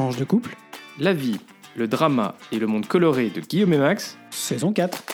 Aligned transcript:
Tranche 0.00 0.16
de 0.16 0.24
couple, 0.24 0.56
La 0.98 1.12
vie, 1.12 1.36
le 1.76 1.86
drama 1.86 2.34
et 2.52 2.58
le 2.58 2.66
monde 2.66 2.86
coloré 2.86 3.28
de 3.28 3.42
Guillaume 3.42 3.74
et 3.74 3.78
Max. 3.78 4.16
saison 4.30 4.72
4. 4.72 5.04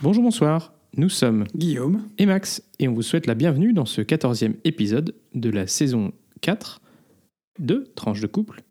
Bonjour, 0.00 0.22
bonsoir. 0.22 0.72
Nous 0.96 1.08
sommes 1.08 1.44
Guillaume, 1.56 2.06
et 2.18 2.26
Max 2.26 2.62
et 2.78 2.86
on 2.86 2.94
vous 2.94 3.02
souhaite 3.02 3.26
la 3.26 3.34
bienvenue 3.34 3.72
dans 3.72 3.84
ce 3.84 4.00
14e 4.00 4.54
épisode 4.62 5.16
de 5.34 5.50
la 5.50 5.66
saison 5.66 6.12
4 6.40 6.80
de 7.58 7.90
Tranche 7.96 8.20
de 8.20 8.28
couple. 8.28 8.62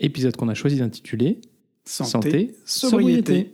Épisode 0.00 0.36
qu'on 0.36 0.50
a 0.50 0.54
choisi 0.54 0.76
d'intituler 0.76 1.40
santé, 1.86 2.10
Santé, 2.10 2.54
sobriété. 2.66 3.32
sobriété. 3.32 3.52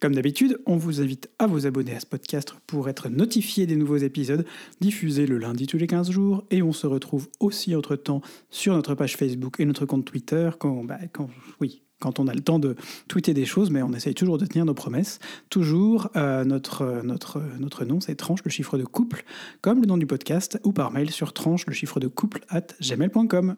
Comme 0.00 0.14
d'habitude, 0.14 0.58
on 0.64 0.76
vous 0.76 1.02
invite 1.02 1.28
à 1.38 1.46
vous 1.46 1.66
abonner 1.66 1.94
à 1.94 2.00
ce 2.00 2.06
podcast 2.06 2.54
pour 2.66 2.88
être 2.88 3.10
notifié 3.10 3.66
des 3.66 3.76
nouveaux 3.76 3.98
épisodes 3.98 4.46
diffusés 4.80 5.26
le 5.26 5.36
lundi 5.36 5.66
tous 5.66 5.76
les 5.76 5.86
15 5.86 6.10
jours. 6.10 6.42
Et 6.50 6.62
on 6.62 6.72
se 6.72 6.86
retrouve 6.86 7.28
aussi 7.38 7.76
entre-temps 7.76 8.22
sur 8.48 8.72
notre 8.72 8.94
page 8.94 9.18
Facebook 9.18 9.60
et 9.60 9.66
notre 9.66 9.84
compte 9.84 10.06
Twitter 10.06 10.48
quand, 10.58 10.84
bah, 10.84 10.96
quand, 11.12 11.28
oui, 11.60 11.82
quand 11.98 12.18
on 12.18 12.28
a 12.28 12.34
le 12.34 12.40
temps 12.40 12.58
de 12.58 12.76
tweeter 13.08 13.34
des 13.34 13.44
choses, 13.44 13.70
mais 13.70 13.82
on 13.82 13.92
essaye 13.92 14.14
toujours 14.14 14.38
de 14.38 14.46
tenir 14.46 14.64
nos 14.64 14.72
promesses. 14.72 15.18
Toujours, 15.50 16.08
euh, 16.16 16.44
notre, 16.44 17.02
notre, 17.04 17.42
notre 17.58 17.84
nom, 17.84 18.00
c'est 18.00 18.14
tranche, 18.14 18.40
le 18.42 18.50
chiffre 18.50 18.78
de 18.78 18.84
couple, 18.84 19.24
comme 19.60 19.82
le 19.82 19.86
nom 19.86 19.98
du 19.98 20.06
podcast, 20.06 20.58
ou 20.64 20.72
par 20.72 20.92
mail 20.92 21.10
sur 21.10 21.34
tranche, 21.34 21.66
le 21.66 21.74
chiffre 21.74 22.00
de 22.00 22.08
couple, 22.08 22.40
at 22.48 22.68
gmail.com. 22.80 23.56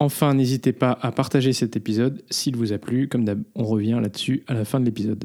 Enfin, 0.00 0.32
n'hésitez 0.32 0.72
pas 0.72 0.98
à 1.02 1.12
partager 1.12 1.52
cet 1.52 1.76
épisode 1.76 2.22
s'il 2.30 2.56
vous 2.56 2.72
a 2.72 2.78
plu. 2.78 3.08
Comme 3.08 3.26
d'hab, 3.26 3.42
on 3.54 3.64
revient 3.64 3.98
là-dessus 4.00 4.42
à 4.46 4.54
la 4.54 4.64
fin 4.64 4.80
de 4.80 4.86
l'épisode. 4.86 5.24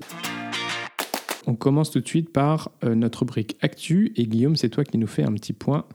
On 1.48 1.56
commence 1.56 1.92
tout 1.92 2.02
de 2.02 2.08
suite 2.08 2.32
par 2.32 2.72
euh, 2.84 2.94
notre 2.94 3.20
rubrique 3.20 3.58
Actu. 3.62 4.12
Et 4.18 4.28
Guillaume, 4.28 4.58
c'est 4.58 4.70
toi 4.70 4.84
qui 4.84 4.98
nous 4.98 5.08
fais 5.08 5.24
un 5.24 5.32
petit 5.32 5.54
point 5.54 5.86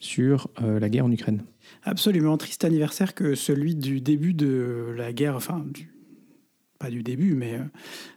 sur 0.00 0.48
euh, 0.60 0.80
la 0.80 0.88
guerre 0.88 1.06
en 1.06 1.12
Ukraine. 1.12 1.44
Absolument 1.84 2.36
triste 2.36 2.64
anniversaire 2.64 3.14
que 3.14 3.36
celui 3.36 3.76
du 3.76 4.00
début 4.00 4.34
de 4.34 4.92
la 4.96 5.12
guerre, 5.12 5.36
enfin, 5.36 5.64
pas 6.80 6.90
du 6.90 7.04
début, 7.04 7.34
mais 7.34 7.54
euh, 7.54 7.64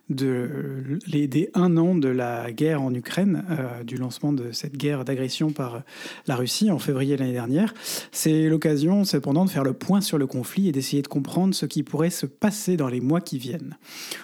des 0.09 1.49
un 1.53 1.77
an 1.77 1.95
de 1.95 2.09
la 2.09 2.51
guerre 2.51 2.81
en 2.81 2.93
Ukraine, 2.93 3.43
euh, 3.49 3.83
du 3.83 3.95
lancement 3.97 4.33
de 4.33 4.51
cette 4.51 4.75
guerre 4.75 5.05
d'agression 5.05 5.51
par 5.51 5.83
la 6.27 6.35
Russie 6.35 6.71
en 6.71 6.79
février 6.79 7.17
l'année 7.17 7.33
dernière. 7.33 7.73
C'est 8.11 8.49
l'occasion 8.49 9.03
cependant 9.03 9.45
de 9.45 9.49
faire 9.49 9.63
le 9.63 9.73
point 9.73 10.01
sur 10.01 10.17
le 10.17 10.27
conflit 10.27 10.67
et 10.67 10.71
d'essayer 10.71 11.01
de 11.01 11.07
comprendre 11.07 11.53
ce 11.53 11.65
qui 11.65 11.83
pourrait 11.83 12.09
se 12.09 12.25
passer 12.25 12.77
dans 12.77 12.87
les 12.87 13.01
mois 13.01 13.21
qui 13.21 13.37
viennent. 13.37 13.77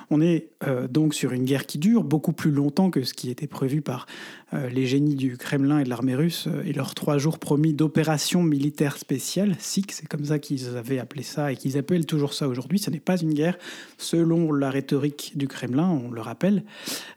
On 0.09 0.21
est 0.21 0.49
euh, 0.67 0.87
donc 0.87 1.13
sur 1.13 1.33
une 1.33 1.45
guerre 1.45 1.65
qui 1.65 1.77
dure 1.77 2.03
beaucoup 2.03 2.33
plus 2.33 2.51
longtemps 2.51 2.89
que 2.89 3.03
ce 3.03 3.13
qui 3.13 3.29
était 3.29 3.47
prévu 3.47 3.81
par 3.81 4.07
euh, 4.53 4.69
les 4.69 4.85
génies 4.85 5.15
du 5.15 5.37
Kremlin 5.37 5.79
et 5.79 5.83
de 5.83 5.89
l'armée 5.89 6.15
russe 6.15 6.47
et 6.65 6.73
leurs 6.73 6.95
trois 6.95 7.17
jours 7.17 7.39
promis 7.39 7.73
d'opération 7.73 8.43
militaire 8.43 8.97
spéciale, 8.97 9.55
SIC, 9.59 9.91
c'est 9.91 10.07
comme 10.07 10.25
ça 10.25 10.39
qu'ils 10.39 10.77
avaient 10.77 10.99
appelé 10.99 11.23
ça 11.23 11.51
et 11.51 11.55
qu'ils 11.55 11.77
appellent 11.77 12.05
toujours 12.05 12.33
ça 12.33 12.47
aujourd'hui. 12.47 12.79
Ce 12.79 12.89
n'est 12.89 12.99
pas 12.99 13.17
une 13.17 13.33
guerre 13.33 13.57
selon 13.97 14.51
la 14.51 14.69
rhétorique 14.69 15.33
du 15.35 15.47
Kremlin, 15.47 15.74
on 15.83 16.11
le 16.11 16.21
rappelle, 16.21 16.63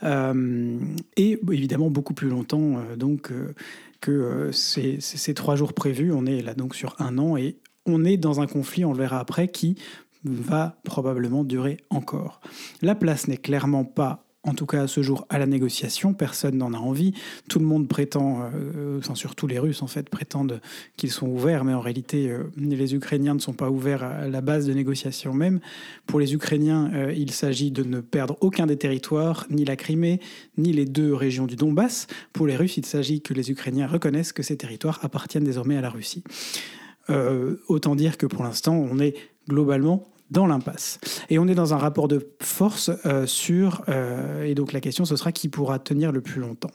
Euh, 0.02 0.78
et 1.16 1.38
évidemment 1.52 1.90
beaucoup 1.90 2.14
plus 2.14 2.28
longtemps 2.28 2.78
euh, 2.78 2.96
donc 2.96 3.30
euh, 3.32 3.54
que 4.00 4.50
ces- 4.52 5.00
ces 5.00 5.34
trois 5.34 5.56
jours 5.56 5.72
prévus. 5.72 6.12
On 6.12 6.24
est 6.26 6.40
là 6.42 6.54
donc 6.54 6.74
sur 6.74 6.94
un 7.00 7.18
an 7.18 7.36
et 7.36 7.56
on 7.86 8.04
est 8.04 8.16
dans 8.16 8.40
un 8.40 8.46
conflit, 8.46 8.84
on 8.84 8.92
le 8.92 8.98
verra 8.98 9.18
après, 9.18 9.48
qui 9.48 9.76
va 10.24 10.76
probablement 10.84 11.42
durer 11.44 11.78
encore. 11.90 12.40
La 12.82 12.94
place 12.94 13.28
n'est 13.28 13.36
clairement 13.38 13.84
pas, 13.84 14.24
en 14.48 14.54
tout 14.54 14.66
cas 14.66 14.82
à 14.82 14.86
ce 14.86 15.02
jour, 15.02 15.27
à 15.28 15.38
la 15.38 15.46
négociation. 15.46 16.14
Personne 16.14 16.56
n'en 16.56 16.72
a 16.72 16.78
envie. 16.78 17.12
Tout 17.48 17.58
le 17.58 17.66
monde 17.66 17.86
prétend, 17.86 18.50
euh, 18.54 19.00
surtout 19.14 19.46
les 19.46 19.58
Russes 19.58 19.82
en 19.82 19.86
fait, 19.86 20.08
prétendent 20.08 20.60
qu'ils 20.96 21.10
sont 21.10 21.28
ouverts, 21.28 21.64
mais 21.64 21.74
en 21.74 21.80
réalité, 21.80 22.30
euh, 22.30 22.44
les 22.56 22.94
Ukrainiens 22.94 23.34
ne 23.34 23.38
sont 23.41 23.52
pas 23.52 23.70
ouverts 23.70 24.02
à 24.02 24.28
la 24.28 24.41
base 24.41 24.66
de 24.66 24.72
négociation 24.72 25.34
même. 25.34 25.60
Pour 26.06 26.20
les 26.20 26.34
Ukrainiens, 26.34 26.91
euh, 26.94 27.12
il 27.16 27.31
s'agit 27.31 27.70
de 27.70 27.82
ne 27.82 28.00
perdre 28.00 28.36
aucun 28.41 28.66
des 28.66 28.76
territoires, 28.76 29.47
ni 29.50 29.64
la 29.64 29.76
Crimée, 29.76 30.20
ni 30.56 30.72
les 30.72 30.86
deux 30.86 31.15
régions 31.15 31.47
du 31.47 31.56
Donbass. 31.56 32.06
Pour 32.32 32.47
les 32.47 32.56
Russes, 32.56 32.76
il 32.76 32.86
s'agit 32.86 33.20
que 33.20 33.34
les 33.34 33.50
Ukrainiens 33.50 33.86
reconnaissent 33.86 34.32
que 34.32 34.42
ces 34.42 34.56
territoires 34.56 35.00
appartiennent 35.03 35.44
désormais 35.44 35.76
à 35.76 35.80
la 35.80 35.91
Russie. 35.91 36.25
Euh, 37.10 37.56
autant 37.69 37.94
dire 37.94 38.19
que 38.19 38.26
pour 38.26 38.42
l'instant, 38.42 38.75
on 38.75 38.98
est 38.98 39.15
globalement 39.48 40.06
dans 40.31 40.47
l'impasse. 40.47 40.99
Et 41.31 41.39
on 41.39 41.47
est 41.49 41.55
dans 41.55 41.75
un 41.75 41.78
rapport 41.78 42.09
de 42.09 42.34
force 42.41 42.91
euh, 43.06 43.27
sur... 43.27 43.83
euh, 43.89 44.44
et 44.44 44.55
donc 44.55 44.72
la 44.72 44.81
question, 44.81 45.05
ce 45.05 45.16
sera 45.16 45.33
qui 45.33 45.49
pourra 45.49 45.78
tenir 45.78 46.12
le 46.12 46.21
plus 46.21 46.41
longtemps. 46.41 46.71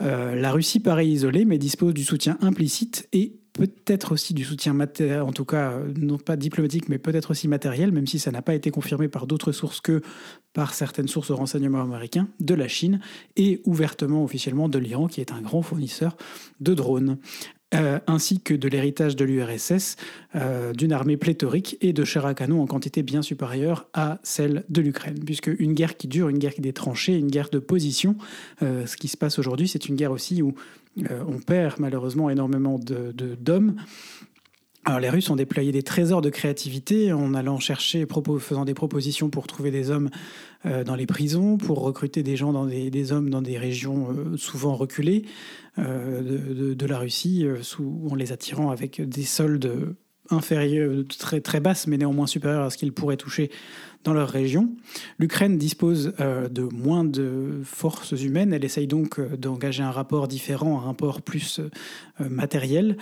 Euh, 0.00 0.34
la 0.34 0.52
Russie 0.52 0.80
paraît 0.80 1.06
isolée, 1.06 1.44
mais 1.44 1.58
dispose 1.58 1.94
du 1.94 2.04
soutien 2.04 2.38
implicite 2.40 3.08
et 3.12 3.36
peut-être 3.52 4.12
aussi 4.12 4.32
du 4.32 4.44
soutien 4.44 4.72
matériel, 4.72 5.22
en 5.22 5.32
tout 5.32 5.44
cas 5.44 5.74
non 5.96 6.18
pas 6.18 6.36
diplomatique, 6.36 6.88
mais 6.88 6.98
peut-être 6.98 7.32
aussi 7.32 7.48
matériel, 7.48 7.92
même 7.92 8.06
si 8.06 8.18
ça 8.18 8.30
n'a 8.30 8.42
pas 8.42 8.54
été 8.54 8.70
confirmé 8.70 9.08
par 9.08 9.26
d'autres 9.26 9.52
sources 9.52 9.80
que 9.80 10.02
par 10.52 10.72
certaines 10.72 11.08
sources 11.08 11.28
de 11.28 11.34
renseignement 11.34 11.82
américains, 11.82 12.28
de 12.38 12.54
la 12.54 12.68
Chine 12.68 13.00
et 13.36 13.60
ouvertement 13.64 14.24
officiellement 14.24 14.68
de 14.68 14.78
l'Iran, 14.78 15.08
qui 15.08 15.20
est 15.20 15.32
un 15.32 15.40
grand 15.42 15.62
fournisseur 15.62 16.16
de 16.60 16.74
drones. 16.74 17.18
Euh, 17.72 18.00
ainsi 18.08 18.40
que 18.40 18.52
de 18.52 18.66
l'héritage 18.66 19.14
de 19.14 19.24
l'URSS, 19.24 19.94
euh, 20.34 20.72
d'une 20.72 20.92
armée 20.92 21.16
pléthorique 21.16 21.78
et 21.80 21.92
de 21.92 22.04
chars 22.04 22.26
à 22.26 22.34
canon 22.34 22.60
en 22.60 22.66
quantité 22.66 23.04
bien 23.04 23.22
supérieure 23.22 23.86
à 23.94 24.18
celle 24.24 24.64
de 24.68 24.80
l'Ukraine. 24.80 25.20
Puisque 25.24 25.52
une 25.56 25.74
guerre 25.74 25.96
qui 25.96 26.08
dure, 26.08 26.28
une 26.30 26.38
guerre 26.38 26.52
qui 26.52 26.62
est 26.66 27.16
une 27.16 27.30
guerre 27.30 27.48
de 27.50 27.60
position, 27.60 28.16
euh, 28.62 28.86
ce 28.86 28.96
qui 28.96 29.06
se 29.06 29.16
passe 29.16 29.38
aujourd'hui, 29.38 29.68
c'est 29.68 29.86
une 29.88 29.94
guerre 29.94 30.10
aussi 30.10 30.42
où 30.42 30.52
on 30.98 31.38
perd 31.38 31.74
malheureusement 31.78 32.28
énormément 32.28 32.76
de- 32.76 33.12
de- 33.12 33.36
d'hommes. 33.36 33.76
Alors 34.86 34.98
les 34.98 35.10
Russes 35.10 35.28
ont 35.28 35.36
déployé 35.36 35.72
des 35.72 35.82
trésors 35.82 36.22
de 36.22 36.30
créativité 36.30 37.12
en 37.12 37.34
allant 37.34 37.58
chercher, 37.58 38.06
faisant 38.38 38.64
des 38.64 38.72
propositions 38.72 39.28
pour 39.28 39.46
trouver 39.46 39.70
des 39.70 39.90
hommes 39.90 40.08
euh, 40.64 40.84
dans 40.84 40.94
les 40.94 41.06
prisons, 41.06 41.58
pour 41.58 41.80
recruter 41.80 42.22
des 42.22 42.36
gens 42.36 42.52
dans 42.52 42.64
des, 42.64 43.12
hommes 43.12 43.28
dans 43.28 43.42
des 43.42 43.58
régions 43.58 44.08
euh, 44.10 44.36
souvent 44.38 44.74
reculées 44.74 45.26
euh, 45.78 46.74
de, 46.74 46.86
la 46.86 46.98
Russie, 46.98 47.46
en 47.78 48.14
les 48.14 48.32
attirant 48.32 48.70
avec 48.70 49.06
des 49.06 49.22
soldes 49.24 49.94
inférieurs, 50.30 51.04
très, 51.18 51.42
très 51.42 51.60
basses, 51.60 51.86
mais 51.86 51.98
néanmoins 51.98 52.26
supérieurs 52.26 52.62
à 52.62 52.70
ce 52.70 52.78
qu'ils 52.78 52.92
pourraient 52.92 53.18
toucher 53.18 53.50
dans 54.04 54.14
leur 54.14 54.30
région. 54.30 54.70
L'Ukraine 55.18 55.58
dispose 55.58 56.14
de 56.18 56.62
moins 56.62 57.04
de 57.04 57.60
forces 57.64 58.12
humaines. 58.12 58.52
Elle 58.54 58.64
essaye 58.64 58.86
donc 58.86 59.20
d'engager 59.36 59.82
un 59.82 59.90
rapport 59.90 60.26
différent, 60.26 60.78
un 60.78 60.84
rapport 60.84 61.20
plus 61.20 61.60
matériel. 62.18 62.96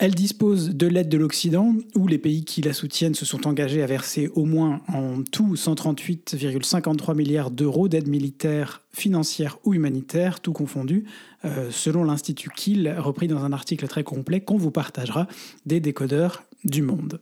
Elle 0.00 0.14
dispose 0.14 0.70
de 0.70 0.88
l'aide 0.88 1.08
de 1.08 1.16
l'Occident, 1.16 1.72
où 1.94 2.08
les 2.08 2.18
pays 2.18 2.44
qui 2.44 2.62
la 2.62 2.72
soutiennent 2.72 3.14
se 3.14 3.24
sont 3.24 3.46
engagés 3.46 3.80
à 3.80 3.86
verser 3.86 4.28
au 4.34 4.44
moins 4.44 4.80
en 4.88 5.22
tout 5.22 5.54
138,53 5.54 7.14
milliards 7.14 7.52
d'euros 7.52 7.86
d'aide 7.86 8.08
militaire, 8.08 8.82
financière 8.92 9.58
ou 9.62 9.72
humanitaire, 9.72 10.40
tout 10.40 10.52
confondu, 10.52 11.04
euh, 11.44 11.70
selon 11.70 12.02
l'Institut 12.02 12.50
Kiel, 12.50 12.96
repris 12.98 13.28
dans 13.28 13.44
un 13.44 13.52
article 13.52 13.86
très 13.86 14.02
complet 14.02 14.40
qu'on 14.40 14.58
vous 14.58 14.72
partagera 14.72 15.28
des 15.64 15.78
décodeurs 15.78 16.42
du 16.64 16.82
monde. 16.82 17.20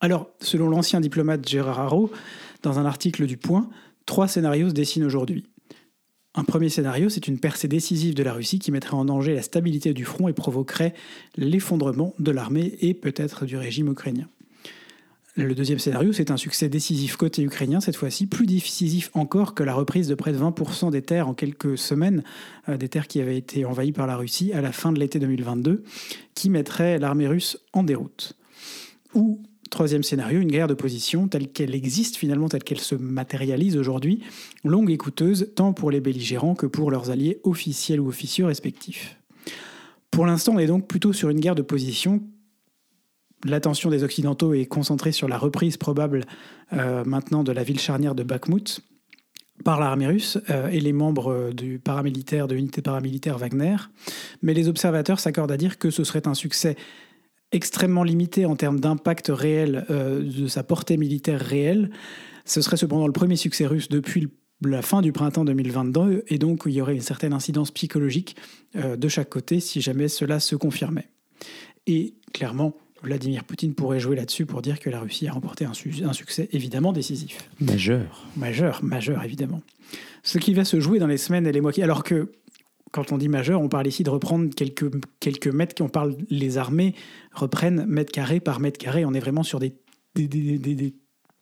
Alors, 0.00 0.30
selon 0.40 0.68
l'ancien 0.68 1.00
diplomate 1.00 1.48
Gérard 1.48 1.80
Haro, 1.80 2.12
dans 2.62 2.78
un 2.78 2.84
article 2.84 3.26
du 3.26 3.36
Point, 3.36 3.68
trois 4.06 4.28
scénarios 4.28 4.68
se 4.68 4.74
dessinent 4.74 5.04
aujourd'hui. 5.04 5.44
Un 6.34 6.44
premier 6.44 6.70
scénario, 6.70 7.10
c'est 7.10 7.28
une 7.28 7.38
percée 7.38 7.68
décisive 7.68 8.14
de 8.14 8.22
la 8.22 8.32
Russie 8.32 8.58
qui 8.58 8.72
mettrait 8.72 8.94
en 8.94 9.04
danger 9.04 9.34
la 9.34 9.42
stabilité 9.42 9.92
du 9.92 10.06
front 10.06 10.28
et 10.28 10.32
provoquerait 10.32 10.94
l'effondrement 11.36 12.14
de 12.18 12.30
l'armée 12.30 12.78
et 12.80 12.94
peut-être 12.94 13.44
du 13.44 13.56
régime 13.56 13.90
ukrainien. 13.90 14.28
Le 15.34 15.54
deuxième 15.54 15.78
scénario, 15.78 16.12
c'est 16.12 16.30
un 16.30 16.36
succès 16.36 16.68
décisif 16.68 17.16
côté 17.16 17.42
ukrainien, 17.42 17.80
cette 17.80 17.96
fois-ci 17.96 18.26
plus 18.26 18.44
décisif 18.44 19.10
encore 19.14 19.54
que 19.54 19.62
la 19.62 19.72
reprise 19.72 20.08
de 20.08 20.14
près 20.14 20.32
de 20.32 20.38
20% 20.38 20.90
des 20.90 21.00
terres 21.00 21.26
en 21.26 21.32
quelques 21.32 21.78
semaines, 21.78 22.22
euh, 22.68 22.76
des 22.76 22.90
terres 22.90 23.08
qui 23.08 23.18
avaient 23.18 23.38
été 23.38 23.64
envahies 23.64 23.92
par 23.92 24.06
la 24.06 24.16
Russie 24.16 24.52
à 24.52 24.60
la 24.60 24.72
fin 24.72 24.92
de 24.92 24.98
l'été 24.98 25.18
2022, 25.18 25.84
qui 26.34 26.50
mettrait 26.50 26.98
l'armée 26.98 27.28
russe 27.28 27.58
en 27.72 27.82
déroute. 27.82 28.36
Ou, 29.14 29.42
troisième 29.72 30.04
scénario, 30.04 30.40
une 30.40 30.50
guerre 30.52 30.68
de 30.68 30.74
position 30.74 31.26
telle 31.26 31.48
qu'elle 31.48 31.74
existe 31.74 32.16
finalement, 32.16 32.48
telle 32.48 32.62
qu'elle 32.62 32.78
se 32.78 32.94
matérialise 32.94 33.76
aujourd'hui, 33.76 34.20
longue 34.62 34.90
et 34.90 34.98
coûteuse 34.98 35.50
tant 35.56 35.72
pour 35.72 35.90
les 35.90 36.00
belligérants 36.00 36.54
que 36.54 36.66
pour 36.66 36.92
leurs 36.92 37.10
alliés 37.10 37.40
officiels 37.42 38.00
ou 38.00 38.08
officieux 38.08 38.44
respectifs. 38.44 39.18
Pour 40.12 40.26
l'instant, 40.26 40.52
on 40.54 40.58
est 40.58 40.66
donc 40.66 40.86
plutôt 40.86 41.12
sur 41.12 41.30
une 41.30 41.40
guerre 41.40 41.54
de 41.54 41.62
position. 41.62 42.22
L'attention 43.44 43.90
des 43.90 44.04
Occidentaux 44.04 44.54
est 44.54 44.66
concentrée 44.66 45.10
sur 45.10 45.26
la 45.26 45.38
reprise 45.38 45.76
probable 45.76 46.26
euh, 46.74 47.02
maintenant 47.04 47.42
de 47.42 47.50
la 47.50 47.64
ville 47.64 47.80
charnière 47.80 48.14
de 48.14 48.22
Bakhmut 48.22 48.82
par 49.64 49.80
l'armée 49.80 50.06
russe 50.06 50.38
euh, 50.50 50.68
et 50.68 50.80
les 50.80 50.92
membres 50.92 51.32
euh, 51.32 51.52
du 51.52 51.78
paramilitaire, 51.78 52.46
de 52.46 52.54
l'unité 52.54 52.82
paramilitaire 52.82 53.38
Wagner. 53.38 53.76
Mais 54.42 54.54
les 54.54 54.68
observateurs 54.68 55.18
s'accordent 55.18 55.52
à 55.52 55.56
dire 55.56 55.78
que 55.78 55.90
ce 55.90 56.04
serait 56.04 56.28
un 56.28 56.34
succès 56.34 56.76
extrêmement 57.52 58.02
limité 58.02 58.46
en 58.46 58.56
termes 58.56 58.80
d'impact 58.80 59.28
réel 59.28 59.86
euh, 59.90 60.22
de 60.22 60.46
sa 60.46 60.62
portée 60.62 60.96
militaire 60.96 61.40
réelle. 61.40 61.90
Ce 62.44 62.60
serait 62.60 62.76
cependant 62.76 63.06
le 63.06 63.12
premier 63.12 63.36
succès 63.36 63.66
russe 63.66 63.88
depuis 63.88 64.28
la 64.64 64.82
fin 64.82 65.02
du 65.02 65.12
printemps 65.12 65.44
2022, 65.44 66.24
et 66.28 66.38
donc 66.38 66.62
il 66.66 66.72
y 66.72 66.80
aurait 66.80 66.94
une 66.94 67.00
certaine 67.00 67.32
incidence 67.32 67.70
psychologique 67.70 68.36
euh, 68.76 68.96
de 68.96 69.08
chaque 69.08 69.28
côté 69.28 69.60
si 69.60 69.80
jamais 69.80 70.08
cela 70.08 70.40
se 70.40 70.56
confirmait. 70.56 71.08
Et 71.86 72.14
clairement, 72.32 72.74
Vladimir 73.02 73.44
Poutine 73.44 73.74
pourrait 73.74 73.98
jouer 73.98 74.14
là-dessus 74.14 74.46
pour 74.46 74.62
dire 74.62 74.78
que 74.78 74.88
la 74.88 75.00
Russie 75.00 75.26
a 75.26 75.32
remporté 75.32 75.64
un, 75.64 75.72
un, 75.72 76.12
succès 76.12 76.48
évidemment 76.52 76.92
décisif. 76.92 77.48
Majeur. 77.60 78.26
Majeur, 78.36 78.84
majeur 78.84 79.24
évidemment. 79.24 79.62
Ce 80.22 80.38
qui 80.38 80.54
va 80.54 80.64
se 80.64 80.78
jouer 80.78 81.00
dans 81.00 81.08
les 81.08 81.16
semaines 81.16 81.46
et 81.46 81.52
les 81.52 81.60
mois 81.60 81.72
qui... 81.72 81.82
Alors 81.82 82.04
que 82.04 82.30
quand 82.92 83.10
on 83.10 83.18
dit 83.18 83.28
majeur, 83.28 83.60
on 83.60 83.68
parle 83.68 83.86
ici 83.86 84.04
de 84.04 84.10
reprendre 84.10 84.54
quelques, 84.54 84.90
quelques 85.18 85.48
mètres, 85.48 85.82
on 85.82 85.88
parle, 85.88 86.14
les 86.30 86.58
armées 86.58 86.94
reprennent 87.32 87.86
mètre 87.86 88.12
carré 88.12 88.38
par 88.38 88.60
mètre 88.60 88.78
carré, 88.78 89.04
on 89.04 89.14
est 89.14 89.20
vraiment 89.20 89.42
sur 89.42 89.58
des, 89.58 89.74
des, 90.14 90.94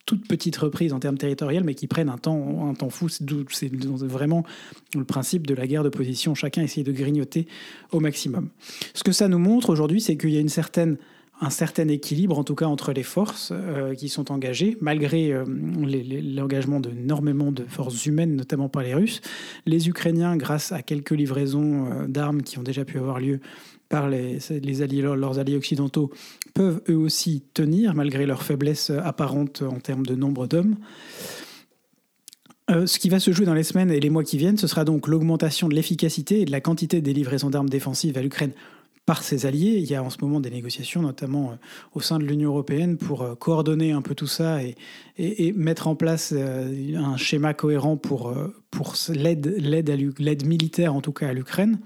toutes 0.05 0.27
petites 0.27 0.57
reprises 0.57 0.93
en 0.93 0.99
termes 0.99 1.17
territoriaux, 1.17 1.61
mais 1.63 1.75
qui 1.75 1.87
prennent 1.87 2.09
un 2.09 2.17
temps, 2.17 2.73
un 2.81 2.89
fou. 2.89 3.09
C'est 3.09 3.71
vraiment 4.05 4.43
le 4.95 5.03
principe 5.03 5.45
de 5.45 5.53
la 5.53 5.67
guerre 5.67 5.83
de 5.83 5.89
position. 5.89 6.35
Chacun 6.35 6.63
essaye 6.63 6.83
de 6.83 6.91
grignoter 6.91 7.47
au 7.91 7.99
maximum. 7.99 8.49
Ce 8.93 9.03
que 9.03 9.11
ça 9.11 9.27
nous 9.27 9.39
montre 9.39 9.69
aujourd'hui, 9.69 10.01
c'est 10.01 10.17
qu'il 10.17 10.31
y 10.31 10.37
a 10.37 10.41
une 10.41 10.49
certaine 10.49 10.97
un 11.41 11.49
certain 11.49 11.87
équilibre, 11.87 12.37
en 12.37 12.43
tout 12.43 12.53
cas 12.53 12.67
entre 12.67 12.93
les 12.93 13.01
forces 13.01 13.51
euh, 13.51 13.95
qui 13.95 14.09
sont 14.09 14.31
engagées, 14.31 14.77
malgré 14.79 15.33
euh, 15.33 15.43
l'engagement 15.47 16.79
d'énormément 16.79 17.51
de 17.51 17.63
forces 17.67 18.05
humaines, 18.05 18.35
notamment 18.35 18.69
par 18.69 18.83
les 18.83 18.93
Russes. 18.93 19.21
Les 19.65 19.89
Ukrainiens, 19.89 20.37
grâce 20.37 20.71
à 20.71 20.83
quelques 20.83 21.11
livraisons 21.11 21.87
euh, 21.91 22.07
d'armes 22.07 22.43
qui 22.43 22.59
ont 22.59 22.63
déjà 22.63 22.85
pu 22.85 22.99
avoir 22.99 23.19
lieu 23.19 23.39
par 23.89 24.07
les, 24.07 24.39
alliés, 24.81 25.01
leurs 25.01 25.39
alliés 25.39 25.57
occidentaux, 25.57 26.11
peuvent 26.53 26.81
eux 26.87 26.95
aussi 26.95 27.43
tenir, 27.53 27.95
malgré 27.95 28.25
leur 28.25 28.43
faiblesse 28.43 28.89
apparente 28.89 29.63
en 29.63 29.79
termes 29.79 30.05
de 30.05 30.15
nombre 30.15 30.47
d'hommes. 30.47 30.77
ce 32.69 32.99
qui 32.99 33.09
va 33.09 33.19
se 33.19 33.33
jouer 33.33 33.45
dans 33.45 33.53
les 33.53 33.63
semaines 33.63 33.91
et 33.91 33.99
les 33.99 34.09
mois 34.09 34.23
qui 34.23 34.37
viennent, 34.37 34.57
ce 34.57 34.67
sera 34.67 34.85
donc 34.85 35.09
l'augmentation 35.09 35.67
de 35.67 35.75
l'efficacité 35.75 36.39
et 36.39 36.45
de 36.45 36.51
la 36.51 36.61
quantité 36.61 37.01
des 37.01 37.11
livraisons 37.11 37.49
d'armes 37.49 37.67
défensives 37.67 38.17
à 38.17 38.21
l'Ukraine 38.21 38.53
par 39.05 39.23
ses 39.23 39.45
alliés. 39.45 39.77
Il 39.77 39.89
y 39.89 39.95
a 39.95 40.03
en 40.03 40.09
ce 40.09 40.17
moment 40.21 40.39
des 40.39 40.49
négociations, 40.49 41.01
notamment 41.01 41.51
euh, 41.51 41.55
au 41.93 42.01
sein 42.01 42.19
de 42.19 42.23
l'Union 42.23 42.49
européenne, 42.49 42.97
pour 42.97 43.21
euh, 43.23 43.35
coordonner 43.35 43.91
un 43.91 44.01
peu 44.01 44.15
tout 44.15 44.27
ça 44.27 44.63
et, 44.63 44.75
et, 45.17 45.51
mettre 45.53 45.87
en 45.87 45.95
place 45.95 46.33
euh, 46.35 46.95
un 46.95 47.17
schéma 47.17 47.53
cohérent 47.53 47.97
pour 47.97 48.33
l'aide 49.09 50.45
militaire, 50.45 50.95
en 50.95 51.01
tout 51.01 51.13
cas 51.13 51.29
à 51.29 51.33
l'Ukraine. 51.33 51.79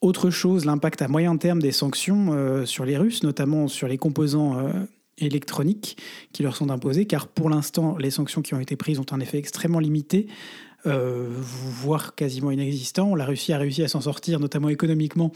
Autre 0.00 0.30
chose, 0.30 0.64
l'impact 0.64 1.02
à 1.02 1.08
moyen 1.08 1.36
terme 1.36 1.60
des 1.60 1.72
sanctions 1.72 2.64
sur 2.64 2.86
les 2.86 2.96
Russes, 2.96 3.22
notamment 3.22 3.68
sur 3.68 3.86
les 3.86 3.98
composants 3.98 4.56
électroniques 5.18 5.98
qui 6.32 6.42
leur 6.42 6.56
sont 6.56 6.70
imposés, 6.70 7.04
car 7.04 7.28
pour 7.28 7.50
l'instant, 7.50 7.98
les 7.98 8.10
sanctions 8.10 8.40
qui 8.40 8.54
ont 8.54 8.60
été 8.60 8.76
prises 8.76 8.98
ont 8.98 9.06
un 9.10 9.20
effet 9.20 9.36
extrêmement 9.36 9.78
limité. 9.78 10.26
Euh, 10.86 11.28
voire 11.30 12.14
quasiment 12.14 12.50
inexistant. 12.50 13.14
La 13.14 13.26
Russie 13.26 13.52
a 13.52 13.58
réussi 13.58 13.82
à 13.82 13.88
s'en 13.88 14.00
sortir, 14.00 14.40
notamment 14.40 14.70
économiquement, 14.70 15.30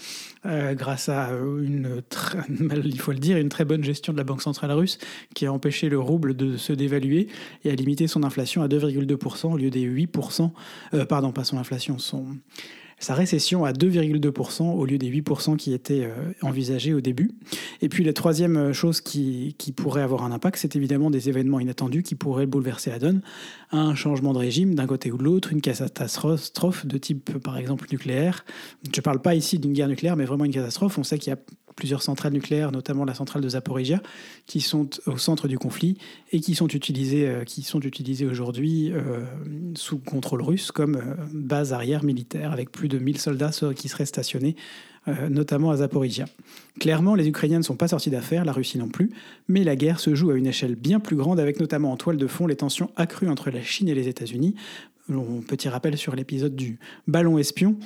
euh, 0.46 0.74
grâce 0.74 1.10
à 1.10 1.30
une, 1.32 2.02
il 2.84 3.48
très 3.48 3.64
bonne 3.64 3.84
gestion 3.84 4.14
de 4.14 4.18
la 4.18 4.24
Banque 4.24 4.40
centrale 4.40 4.72
russe, 4.72 4.98
qui 5.34 5.44
a 5.44 5.52
empêché 5.52 5.90
le 5.90 5.98
rouble 5.98 6.34
de 6.34 6.56
se 6.56 6.72
dévaluer 6.72 7.28
et 7.64 7.70
a 7.70 7.74
limité 7.74 8.06
son 8.06 8.22
inflation 8.22 8.62
à 8.62 8.68
2,2% 8.68 9.52
au 9.52 9.56
lieu 9.58 9.70
des 9.70 9.86
8%, 9.86 10.50
euh, 10.94 11.04
pardon, 11.04 11.30
pas 11.30 11.44
son 11.44 11.58
inflation, 11.58 11.98
son 11.98 12.26
sa 12.98 13.14
récession 13.14 13.64
à 13.64 13.72
2,2% 13.72 14.74
au 14.74 14.84
lieu 14.84 14.98
des 14.98 15.10
8% 15.10 15.56
qui 15.56 15.72
étaient 15.72 16.04
euh, 16.04 16.32
envisagés 16.42 16.94
au 16.94 17.00
début. 17.00 17.30
Et 17.82 17.88
puis 17.88 18.04
la 18.04 18.12
troisième 18.12 18.56
euh, 18.56 18.72
chose 18.72 19.00
qui, 19.00 19.54
qui 19.58 19.72
pourrait 19.72 20.02
avoir 20.02 20.24
un 20.24 20.32
impact, 20.32 20.58
c'est 20.58 20.76
évidemment 20.76 21.10
des 21.10 21.28
événements 21.28 21.60
inattendus 21.60 22.02
qui 22.02 22.14
pourraient 22.14 22.46
bouleverser 22.46 22.90
la 22.90 22.98
donne. 22.98 23.22
Un 23.72 23.94
changement 23.94 24.32
de 24.32 24.38
régime 24.38 24.74
d'un 24.74 24.86
côté 24.86 25.12
ou 25.12 25.18
de 25.18 25.24
l'autre, 25.24 25.52
une 25.52 25.60
catastrophe 25.60 26.86
de 26.86 26.98
type 26.98 27.38
par 27.38 27.58
exemple 27.58 27.86
nucléaire. 27.90 28.44
Je 28.84 28.90
ne 28.96 29.02
parle 29.02 29.20
pas 29.20 29.34
ici 29.34 29.58
d'une 29.58 29.72
guerre 29.72 29.88
nucléaire, 29.88 30.16
mais 30.16 30.24
vraiment 30.24 30.44
une 30.44 30.52
catastrophe. 30.52 30.98
On 30.98 31.04
sait 31.04 31.18
qu'il 31.18 31.30
y 31.30 31.34
a 31.34 31.38
plusieurs 31.76 32.02
centrales 32.02 32.32
nucléaires, 32.32 32.72
notamment 32.72 33.04
la 33.04 33.14
centrale 33.14 33.42
de 33.42 33.48
Zaporizhia, 33.48 34.02
qui 34.46 34.60
sont 34.60 34.88
au 35.06 35.18
centre 35.18 35.48
du 35.48 35.58
conflit 35.58 35.98
et 36.32 36.40
qui 36.40 36.54
sont 36.54 36.68
utilisées, 36.68 37.28
euh, 37.28 38.30
aujourd'hui 38.30 38.92
euh, 38.92 39.24
sous 39.74 39.98
contrôle 39.98 40.42
russe 40.42 40.72
comme 40.72 40.96
euh, 40.96 41.14
base 41.32 41.72
arrière 41.72 42.04
militaire, 42.04 42.52
avec 42.52 42.70
plus 42.70 42.88
de 42.88 42.98
1000 42.98 43.18
soldats 43.18 43.50
qui 43.76 43.88
seraient 43.88 44.06
stationnés, 44.06 44.56
notamment 45.28 45.70
à 45.70 45.76
Zaporizhia. 45.76 46.24
Clairement, 46.80 47.14
les 47.14 47.28
Ukrainiens 47.28 47.58
ne 47.58 47.62
sont 47.62 47.76
pas 47.76 47.88
sortis 47.88 48.08
d'affaire, 48.08 48.46
la 48.46 48.52
Russie 48.52 48.78
non 48.78 48.88
plus, 48.88 49.10
mais 49.48 49.62
la 49.62 49.76
guerre 49.76 50.00
se 50.00 50.14
joue 50.14 50.30
à 50.30 50.34
une 50.34 50.46
échelle 50.46 50.76
bien 50.76 50.98
plus 50.98 51.14
grande, 51.14 51.38
avec 51.38 51.60
notamment 51.60 51.92
en 51.92 51.98
toile 51.98 52.16
de 52.16 52.26
fond 52.26 52.46
les 52.46 52.56
tensions 52.56 52.90
accrues 52.96 53.28
entre 53.28 53.50
la 53.50 53.62
Chine 53.62 53.88
et 53.88 53.94
les 53.94 54.08
États-Unis, 54.08 54.54
petit 55.46 55.68
rappel 55.68 55.98
sur 55.98 56.14
l'épisode 56.14 56.56
du 56.56 56.78
ballon 57.06 57.38
espion, 57.38 57.76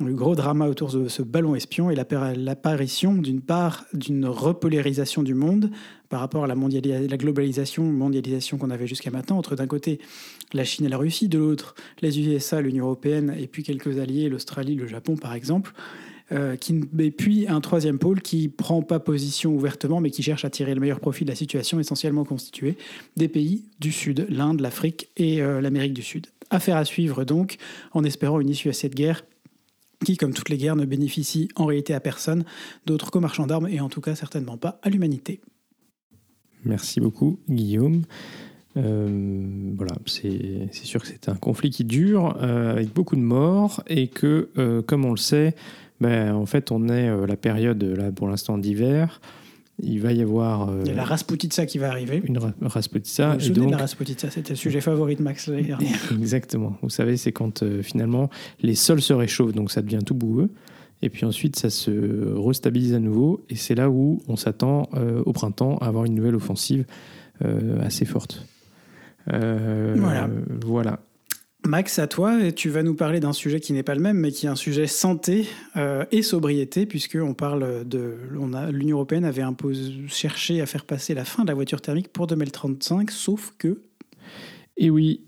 le 0.00 0.14
gros 0.14 0.34
drama 0.34 0.68
autour 0.68 0.92
de 0.92 1.08
ce 1.08 1.22
ballon 1.22 1.54
espion 1.54 1.90
et 1.90 1.94
l'apparition 1.96 3.14
d'une 3.14 3.40
part 3.40 3.86
d'une 3.94 4.26
repolarisation 4.26 5.22
du 5.22 5.34
monde 5.34 5.70
par 6.08 6.20
rapport 6.20 6.44
à 6.44 6.46
la, 6.46 6.54
la 6.54 7.16
globalisation, 7.16 7.84
mondialisation 7.84 8.58
qu'on 8.58 8.70
avait 8.70 8.86
jusqu'à 8.86 9.10
maintenant, 9.10 9.38
entre 9.38 9.56
d'un 9.56 9.66
côté 9.66 9.98
la 10.52 10.64
Chine 10.64 10.86
et 10.86 10.88
la 10.88 10.98
Russie, 10.98 11.28
de 11.28 11.38
l'autre 11.38 11.74
les 12.02 12.20
USA, 12.20 12.60
l'Union 12.60 12.84
européenne 12.84 13.34
et 13.38 13.46
puis 13.46 13.62
quelques 13.62 13.98
alliés, 13.98 14.28
l'Australie, 14.28 14.74
le 14.74 14.86
Japon 14.86 15.16
par 15.16 15.34
exemple. 15.34 15.72
Euh, 16.32 16.56
qui, 16.56 16.80
et 16.98 17.12
puis 17.12 17.46
un 17.46 17.60
troisième 17.60 18.00
pôle 18.00 18.20
qui 18.20 18.48
prend 18.48 18.82
pas 18.82 18.98
position 18.98 19.54
ouvertement, 19.54 20.00
mais 20.00 20.10
qui 20.10 20.24
cherche 20.24 20.44
à 20.44 20.50
tirer 20.50 20.74
le 20.74 20.80
meilleur 20.80 20.98
profit 20.98 21.24
de 21.24 21.30
la 21.30 21.36
situation, 21.36 21.78
essentiellement 21.78 22.24
constituée 22.24 22.76
des 23.16 23.28
pays 23.28 23.66
du 23.78 23.92
Sud, 23.92 24.26
l'Inde, 24.28 24.60
l'Afrique 24.60 25.08
et 25.16 25.40
euh, 25.40 25.60
l'Amérique 25.60 25.94
du 25.94 26.02
Sud. 26.02 26.26
Affaire 26.50 26.76
à 26.76 26.84
suivre 26.84 27.24
donc, 27.24 27.56
en 27.92 28.04
espérant 28.04 28.40
une 28.40 28.50
issue 28.50 28.68
à 28.68 28.72
cette 28.72 28.94
guerre 28.94 29.24
qui, 30.04 30.16
comme 30.16 30.34
toutes 30.34 30.48
les 30.48 30.58
guerres, 30.58 30.76
ne 30.76 30.84
bénéficie 30.84 31.48
en 31.56 31.66
réalité 31.66 31.94
à 31.94 32.00
personne 32.00 32.44
d'autre 32.84 33.10
qu'aux 33.10 33.20
marchands 33.20 33.46
d'armes 33.46 33.68
et 33.68 33.80
en 33.80 33.88
tout 33.88 34.00
cas 34.00 34.14
certainement 34.14 34.56
pas 34.56 34.78
à 34.82 34.90
l'humanité. 34.90 35.40
Merci 36.64 37.00
beaucoup, 37.00 37.38
Guillaume. 37.48 38.02
Euh, 38.76 39.72
voilà, 39.74 39.94
c'est 40.04 40.68
sûr 40.72 41.00
que 41.00 41.06
c'est 41.06 41.28
un 41.28 41.36
conflit 41.36 41.70
qui 41.70 41.84
dure 41.84 42.36
euh, 42.42 42.72
avec 42.72 42.92
beaucoup 42.92 43.16
de 43.16 43.22
morts 43.22 43.82
et 43.86 44.08
que, 44.08 44.50
euh, 44.58 44.82
comme 44.82 45.04
on 45.04 45.12
le 45.12 45.16
sait, 45.16 45.54
ben, 46.00 46.34
en 46.34 46.44
fait, 46.44 46.70
on 46.72 46.88
est 46.88 47.26
la 47.26 47.36
période 47.36 47.82
là 47.82 48.12
pour 48.12 48.28
l'instant 48.28 48.58
d'hiver. 48.58 49.20
Il 49.82 50.00
va 50.00 50.12
y 50.12 50.22
avoir. 50.22 50.70
Euh, 50.70 50.80
il 50.84 50.88
y 50.88 50.90
a 50.92 50.94
la 50.94 51.04
Rasputitsa 51.04 51.66
qui 51.66 51.78
va 51.78 51.90
arriver. 51.90 52.22
Une 52.24 52.38
ra 52.38 52.52
Rasputitsa. 52.62 53.36
Vous 53.36 53.54
vous 53.54 53.66
de 53.66 53.70
la 53.70 53.76
Rasputitsa 53.76 54.30
C'était 54.30 54.50
le 54.54 54.56
sujet 54.56 54.80
favori 54.80 55.16
de 55.16 55.22
Max 55.22 55.48
l'année 55.48 55.62
dernière. 55.66 56.12
Exactement. 56.12 56.76
Vous 56.82 56.90
savez, 56.90 57.16
c'est 57.16 57.32
quand 57.32 57.62
euh, 57.62 57.82
finalement 57.82 58.30
les 58.62 58.74
sols 58.74 59.02
se 59.02 59.12
réchauffent, 59.12 59.52
donc 59.52 59.70
ça 59.70 59.82
devient 59.82 60.00
tout 60.04 60.14
boueux. 60.14 60.50
Et 61.02 61.10
puis 61.10 61.26
ensuite, 61.26 61.56
ça 61.56 61.68
se 61.68 61.90
restabilise 62.34 62.94
à 62.94 63.00
nouveau. 63.00 63.44
Et 63.50 63.54
c'est 63.54 63.74
là 63.74 63.90
où 63.90 64.22
on 64.28 64.36
s'attend 64.36 64.88
euh, 64.94 65.22
au 65.26 65.32
printemps 65.34 65.76
à 65.78 65.86
avoir 65.86 66.06
une 66.06 66.14
nouvelle 66.14 66.34
offensive 66.34 66.84
assez 67.82 68.06
forte. 68.06 68.46
voilà. 69.26 70.30
Voilà. 70.64 71.00
Max, 71.66 71.98
à 71.98 72.06
toi, 72.06 72.44
et 72.44 72.52
tu 72.52 72.70
vas 72.70 72.82
nous 72.82 72.94
parler 72.94 73.20
d'un 73.20 73.32
sujet 73.32 73.60
qui 73.60 73.72
n'est 73.72 73.82
pas 73.82 73.94
le 73.94 74.00
même, 74.00 74.18
mais 74.18 74.30
qui 74.30 74.46
est 74.46 74.48
un 74.48 74.56
sujet 74.56 74.86
santé 74.86 75.48
euh, 75.76 76.04
et 76.12 76.22
sobriété, 76.22 76.86
puisque 76.86 77.18
on 77.20 77.34
parle 77.34 77.86
de, 77.86 78.14
on 78.38 78.52
a, 78.52 78.70
l'Union 78.70 78.96
européenne 78.96 79.24
avait 79.24 79.42
imposé, 79.42 79.92
cherché 80.08 80.60
à 80.60 80.66
faire 80.66 80.84
passer 80.84 81.14
la 81.14 81.24
fin 81.24 81.42
de 81.42 81.48
la 81.48 81.54
voiture 81.54 81.80
thermique 81.80 82.08
pour 82.08 82.26
2035, 82.26 83.10
sauf 83.10 83.52
que. 83.58 83.80
Et 84.76 84.90
oui, 84.90 85.22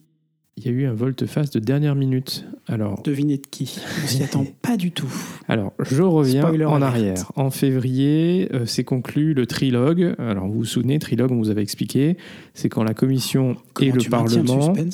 il 0.56 0.66
y 0.66 0.68
a 0.68 0.72
eu 0.72 0.86
un 0.86 0.92
volte-face 0.92 1.50
de 1.50 1.60
dernière 1.60 1.94
minute. 1.94 2.44
Alors, 2.66 3.00
devinez 3.02 3.38
de 3.38 3.46
qui 3.46 3.78
On 4.02 4.06
s'y 4.06 4.22
attend 4.22 4.44
pas 4.62 4.76
du 4.76 4.90
tout. 4.90 5.12
Alors, 5.46 5.72
je 5.78 6.02
reviens 6.02 6.44
en 6.66 6.82
arrière. 6.82 7.30
En 7.36 7.50
février, 7.50 8.48
euh, 8.52 8.66
s'est 8.66 8.84
conclu 8.84 9.34
le 9.34 9.46
trilogue. 9.46 10.14
Alors, 10.18 10.46
vous 10.46 10.58
vous 10.58 10.64
souvenez, 10.64 10.98
trilogue, 10.98 11.30
on 11.30 11.38
vous 11.38 11.50
avait 11.50 11.62
expliqué, 11.62 12.16
c'est 12.54 12.68
quand 12.68 12.82
la 12.82 12.94
Commission 12.94 13.56
et 13.80 13.90
le 13.90 14.08
Parlement. 14.10 14.72
Le 14.72 14.90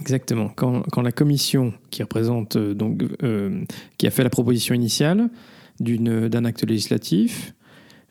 Exactement. 0.00 0.48
Quand, 0.48 1.02
la 1.02 1.12
commission 1.12 1.72
qui 1.90 2.02
représente 2.02 2.56
euh, 2.56 2.74
donc 2.74 3.02
euh, 3.22 3.64
qui 3.98 4.06
a 4.06 4.10
fait 4.10 4.24
la 4.24 4.30
proposition 4.30 4.74
initiale 4.74 5.30
d'un 5.80 6.44
acte 6.44 6.64
législatif, 6.64 7.54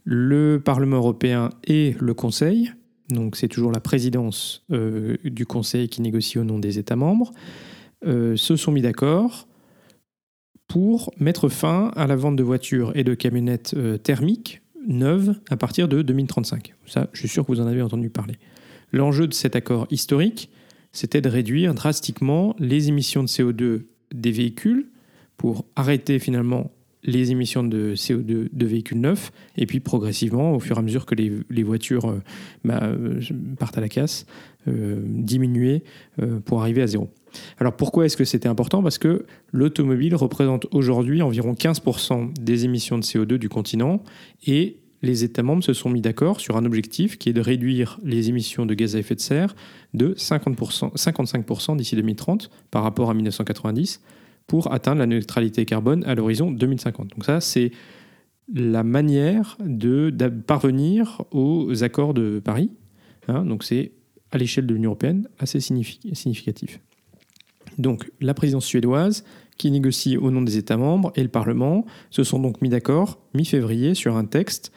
le 0.03 0.61
Parlement 0.63 0.97
européen 0.97 1.49
et 1.63 1.95
le 1.99 2.13
Conseil, 2.13 2.73
donc 3.09 3.37
c'est 3.37 3.47
toujours 3.47 3.71
la 3.71 3.79
présidence 3.79 4.65
euh, 4.71 5.15
du 5.23 5.45
Conseil 5.45 5.87
qui 5.87 6.01
négocie 6.01 6.39
au 6.39 6.43
nom 6.43 6.59
des 6.59 6.77
États 6.77 6.95
membres, 6.95 7.31
se 8.05 8.57
sont 8.57 8.73
mis 8.73 8.81
d'accord 8.81 9.47
pour 10.67 11.13
mettre 11.17 11.47
fin 11.47 11.89
à 11.95 12.05
la 12.05 12.17
vente 12.17 12.35
de 12.35 12.43
voitures 12.43 12.91
et 12.95 13.05
de 13.05 13.13
camionnettes 13.13 13.77
thermiques 14.03 14.61
neuves 14.85 15.39
à 15.49 15.55
partir 15.55 15.87
de 15.87 16.01
2035. 16.01 16.73
Ça, 16.85 17.07
je 17.13 17.19
suis 17.19 17.29
sûr 17.29 17.45
que 17.45 17.53
vous 17.53 17.61
en 17.61 17.67
avez 17.67 17.81
entendu 17.81 18.09
parler. 18.09 18.35
L'enjeu 18.91 19.25
de 19.27 19.33
cet 19.33 19.55
accord 19.55 19.87
historique, 19.89 20.49
c'était 20.93 21.21
de 21.21 21.29
réduire 21.29 21.73
drastiquement 21.73 22.55
les 22.59 22.87
émissions 22.87 23.23
de 23.23 23.27
CO2 23.27 23.81
des 24.13 24.31
véhicules 24.31 24.87
pour 25.35 25.65
arrêter 25.75 26.19
finalement 26.19 26.71
les 27.03 27.31
émissions 27.31 27.63
de 27.63 27.95
CO2 27.95 28.49
de 28.51 28.65
véhicules 28.65 28.99
neufs, 28.99 29.31
et 29.57 29.65
puis 29.65 29.79
progressivement, 29.79 30.55
au 30.55 30.59
fur 30.59 30.77
et 30.77 30.79
à 30.79 30.81
mesure 30.81 31.05
que 31.05 31.15
les, 31.15 31.63
voitures 31.63 32.09
euh, 32.09 32.21
bah, 32.63 32.79
euh, 32.83 33.19
partent 33.59 33.77
à 33.77 33.81
la 33.81 33.89
casse, 33.89 34.25
euh, 34.67 35.01
diminuer 35.05 35.83
pour 36.45 36.61
arriver 36.61 36.81
à 36.81 36.87
zéro. 36.87 37.09
Alors 37.57 37.75
pourquoi 37.75 38.05
est-ce 38.05 38.15
que 38.15 38.23
c'était 38.23 38.47
important? 38.47 38.81
Parce 38.81 38.97
que 38.97 39.25
l'automobile 39.51 40.15
représente 40.15 40.67
aujourd'hui 40.71 41.21
environ 41.21 41.53
15% 41.53 42.33
des 42.39 42.63
émissions 42.63 42.97
de 42.97 43.03
CO2 43.03 43.35
du 43.37 43.49
continent, 43.49 44.01
et 44.45 44.77
les 45.03 45.25
États 45.25 45.43
membres 45.43 45.63
se 45.63 45.73
sont 45.73 45.89
mis 45.89 46.01
d'accord 46.01 46.39
sur 46.39 46.55
un 46.55 46.65
objectif 46.65 47.17
qui 47.19 47.29
est 47.29 47.33
de 47.33 47.41
réduire 47.41 47.99
les 48.03 48.29
émissions 48.29 48.65
de 48.65 48.73
gaz 48.73 48.95
à 48.95 48.99
effet 48.99 49.15
de 49.15 49.19
serre 49.19 49.53
de 49.93 50.13
50%, 50.13 50.95
55% 50.95 51.77
d'ici 51.77 51.95
2030 51.95 52.49
par 52.71 52.83
rapport 52.83 53.09
à 53.11 53.13
1990 53.13 54.01
pour 54.47 54.73
atteindre 54.73 54.99
la 54.99 55.05
neutralité 55.05 55.65
carbone 55.65 56.03
à 56.05 56.15
l'horizon 56.15 56.51
2050. 56.51 57.09
Donc 57.09 57.25
ça, 57.25 57.41
c'est 57.41 57.71
la 58.53 58.83
manière 58.83 59.57
de, 59.63 60.09
parvenir 60.47 61.21
aux 61.31 61.83
accords 61.83 62.13
de 62.13 62.39
Paris. 62.43 62.71
Hein, 63.27 63.45
donc 63.45 63.63
c'est 63.63 63.91
à 64.31 64.37
l'échelle 64.37 64.65
de 64.65 64.73
l'Union 64.73 64.91
européenne 64.91 65.27
assez 65.37 65.59
signifi- 65.59 66.15
significatif. 66.15 66.79
Donc 67.77 68.09
la 68.21 68.33
présidence 68.33 68.65
suédoise, 68.65 69.25
qui 69.57 69.69
négocie 69.69 70.17
au 70.17 70.31
nom 70.31 70.41
des 70.41 70.57
États 70.57 70.77
membres, 70.77 71.11
et 71.15 71.21
le 71.21 71.29
Parlement 71.29 71.85
se 72.09 72.23
sont 72.23 72.39
donc 72.39 72.61
mis 72.61 72.69
d'accord 72.69 73.19
mi-février 73.33 73.93
sur 73.93 74.15
un 74.17 74.25
texte, 74.25 74.71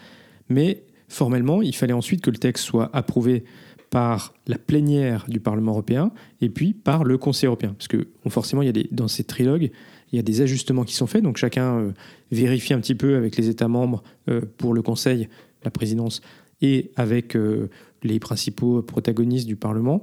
mais 0.48 0.82
formellement, 1.08 1.62
il 1.62 1.74
fallait 1.74 1.92
ensuite 1.92 2.20
que 2.20 2.30
le 2.30 2.38
texte 2.38 2.64
soit 2.64 2.90
approuvé 2.94 3.44
par 3.90 4.34
la 4.46 4.58
plénière 4.58 5.26
du 5.28 5.40
Parlement 5.40 5.72
européen 5.72 6.10
et 6.40 6.48
puis 6.48 6.74
par 6.74 7.04
le 7.04 7.18
Conseil 7.18 7.46
européen. 7.46 7.74
Parce 7.76 7.88
que 7.88 8.08
forcément, 8.28 8.62
il 8.62 8.76
y 8.76 8.80
a 8.80 8.84
dans 8.90 9.08
ces 9.08 9.24
trilogues, 9.24 9.70
il 10.12 10.16
y 10.16 10.18
a 10.18 10.22
des 10.22 10.40
ajustements 10.40 10.84
qui 10.84 10.94
sont 10.94 11.06
faits, 11.06 11.22
donc 11.22 11.36
chacun 11.36 11.78
euh, 11.78 11.92
vérifie 12.30 12.74
un 12.74 12.80
petit 12.80 12.94
peu 12.94 13.16
avec 13.16 13.36
les 13.36 13.48
États 13.48 13.68
membres 13.68 14.02
euh, 14.28 14.42
pour 14.58 14.74
le 14.74 14.82
Conseil, 14.82 15.28
la 15.64 15.70
présidence, 15.70 16.20
et 16.60 16.90
avec 16.96 17.36
euh, 17.36 17.70
les 18.02 18.18
principaux 18.18 18.82
protagonistes 18.82 19.46
du 19.46 19.56
Parlement, 19.56 20.02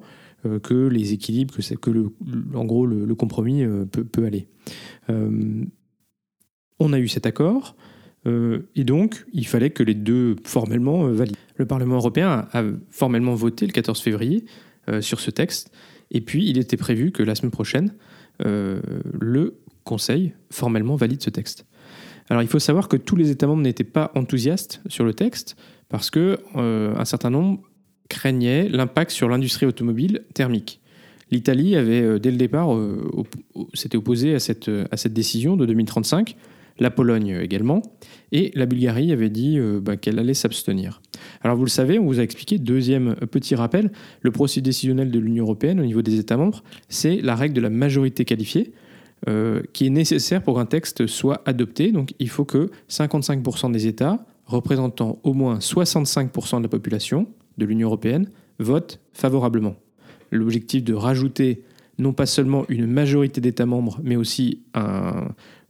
que 0.61 0.87
les 0.87 1.13
équilibres, 1.13 1.55
que, 1.79 1.89
le, 1.89 2.11
en 2.53 2.67
compromis 3.15 3.63
peut, 4.11 4.25
aller. 4.25 4.45
On 5.07 6.91
a 6.91 6.99
eu 6.99 7.07
cet 7.07 7.25
accord. 7.25 7.77
Euh, 8.25 8.59
et 8.75 8.83
donc, 8.83 9.25
il 9.33 9.45
fallait 9.45 9.69
que 9.69 9.83
les 9.83 9.93
deux 9.93 10.35
formellement 10.43 11.05
euh, 11.05 11.11
valident. 11.13 11.37
Le 11.57 11.65
Parlement 11.65 11.95
européen 11.95 12.47
a, 12.51 12.63
formellement 12.89 13.35
voté 13.35 13.65
le 13.65 13.71
14 13.71 13.99
février 14.01 14.45
euh, 14.89 15.01
sur 15.01 15.19
ce 15.19 15.31
texte. 15.31 15.71
Et 16.11 16.21
puis, 16.21 16.47
il 16.49 16.57
était 16.57 16.77
prévu 16.77 17.11
que 17.11 17.23
la 17.23 17.35
semaine 17.35 17.51
prochaine, 17.51 17.93
le 18.39 19.59
Conseil 19.83 20.33
formellement 20.49 20.95
valide 20.95 21.21
ce 21.21 21.29
texte. 21.29 21.65
Alors, 22.29 22.41
il 22.41 22.47
faut 22.47 22.59
savoir 22.59 22.87
que 22.87 22.97
tous 22.97 23.15
les 23.15 23.31
États 23.31 23.47
membres 23.47 23.61
n'étaient 23.61 23.83
pas 23.83 24.11
enthousiastes 24.15 24.81
sur 24.87 25.03
le 25.05 25.13
texte 25.13 25.55
parce 25.89 26.09
que 26.09 26.39
euh, 26.55 26.95
un 26.97 27.05
certain 27.05 27.29
nombre 27.29 27.61
craignaient 28.09 28.69
l'impact 28.69 29.11
sur 29.11 29.29
l'industrie 29.29 29.65
automobile 29.65 30.23
thermique. 30.33 30.81
L'Italie 31.31 31.75
avait, 31.75 32.19
dès 32.19 32.31
le 32.31 32.37
départ, 32.37 32.75
euh, 32.75 33.09
s'était 33.73 33.97
opposée 33.97 34.35
à 34.35 34.39
cette, 34.39 34.69
à 34.91 34.97
cette 34.97 35.13
décision 35.13 35.57
de 35.57 35.65
2035, 35.65 36.35
la 36.79 36.89
Pologne 36.89 37.39
également, 37.41 37.81
et 38.31 38.51
la 38.55 38.65
Bulgarie 38.65 39.11
avait 39.11 39.29
dit 39.29 39.59
euh, 39.59 39.79
bah, 39.79 39.97
qu'elle 39.97 40.19
allait 40.19 40.33
s'abstenir. 40.33 41.01
Alors 41.41 41.55
vous 41.55 41.65
le 41.65 41.69
savez, 41.69 41.99
on 41.99 42.05
vous 42.05 42.19
a 42.19 42.23
expliqué, 42.23 42.57
deuxième 42.57 43.15
petit 43.15 43.55
rappel, 43.55 43.91
le 44.21 44.31
processus 44.31 44.63
décisionnel 44.63 45.11
de 45.11 45.19
l'Union 45.19 45.45
européenne 45.45 45.79
au 45.79 45.85
niveau 45.85 46.01
des 46.01 46.19
États 46.19 46.37
membres, 46.37 46.63
c'est 46.89 47.21
la 47.21 47.35
règle 47.35 47.53
de 47.53 47.61
la 47.61 47.69
majorité 47.69 48.25
qualifiée, 48.25 48.73
euh, 49.29 49.61
qui 49.71 49.85
est 49.85 49.89
nécessaire 49.89 50.43
pour 50.43 50.55
qu'un 50.57 50.65
texte 50.65 51.07
soit 51.07 51.41
adopté. 51.45 51.91
Donc 51.91 52.13
il 52.19 52.29
faut 52.29 52.43
que 52.43 52.69
55% 52.89 53.71
des 53.71 53.87
États, 53.87 54.25
représentant 54.45 55.19
au 55.23 55.33
moins 55.33 55.59
65% 55.59 56.57
de 56.57 56.63
la 56.63 56.69
population 56.69 57.27
de 57.57 57.65
l'Union 57.65 57.87
européenne, 57.87 58.29
votent 58.59 58.99
favorablement. 59.13 59.75
L'objectif 60.31 60.83
de 60.83 60.93
rajouter 60.93 61.63
non 61.99 62.11
pas 62.11 62.25
seulement 62.25 62.65
une 62.69 62.87
majorité 62.87 63.39
d'États 63.39 63.65
membres, 63.65 63.99
mais 64.03 64.15
aussi 64.15 64.63
un, 64.73 65.27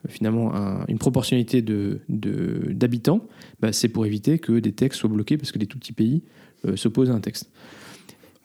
finalement 0.10 0.54
un- 0.56 0.86
une 0.88 0.98
proportionnalité 0.98 1.62
de- 1.62 2.00
de- 2.10 2.72
d'habitants, 2.72 3.26
bah, 3.60 3.72
c'est 3.72 3.88
pour 3.90 4.06
éviter 4.06 4.40
que 4.40 4.54
des 4.60 4.72
textes 4.74 5.00
soient 5.00 5.10
bloqués 5.10 5.38
parce 5.38 5.52
que 5.52 5.60
des 5.60 5.68
tout 5.68 5.78
petits 5.80 5.94
pays 5.94 6.24
euh, 6.66 6.76
s'opposent 6.76 7.10
à 7.12 7.14
un 7.14 7.20
texte. 7.20 7.50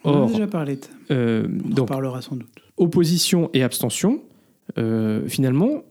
On 0.04 0.12
en 0.12 0.26
a 0.26 0.30
déjà 0.30 0.46
parlé. 0.46 0.76
de 0.76 0.82
euh, 1.10 1.48
On 1.76 1.82
en 1.82 1.84
parlera 1.86 2.22
sans 2.22 2.36
doute. 2.36 2.48
opposition 2.76 3.50
et 3.54 3.62
abstention, 3.62 4.22
euh, 4.78 5.26
finalement, 5.28 5.82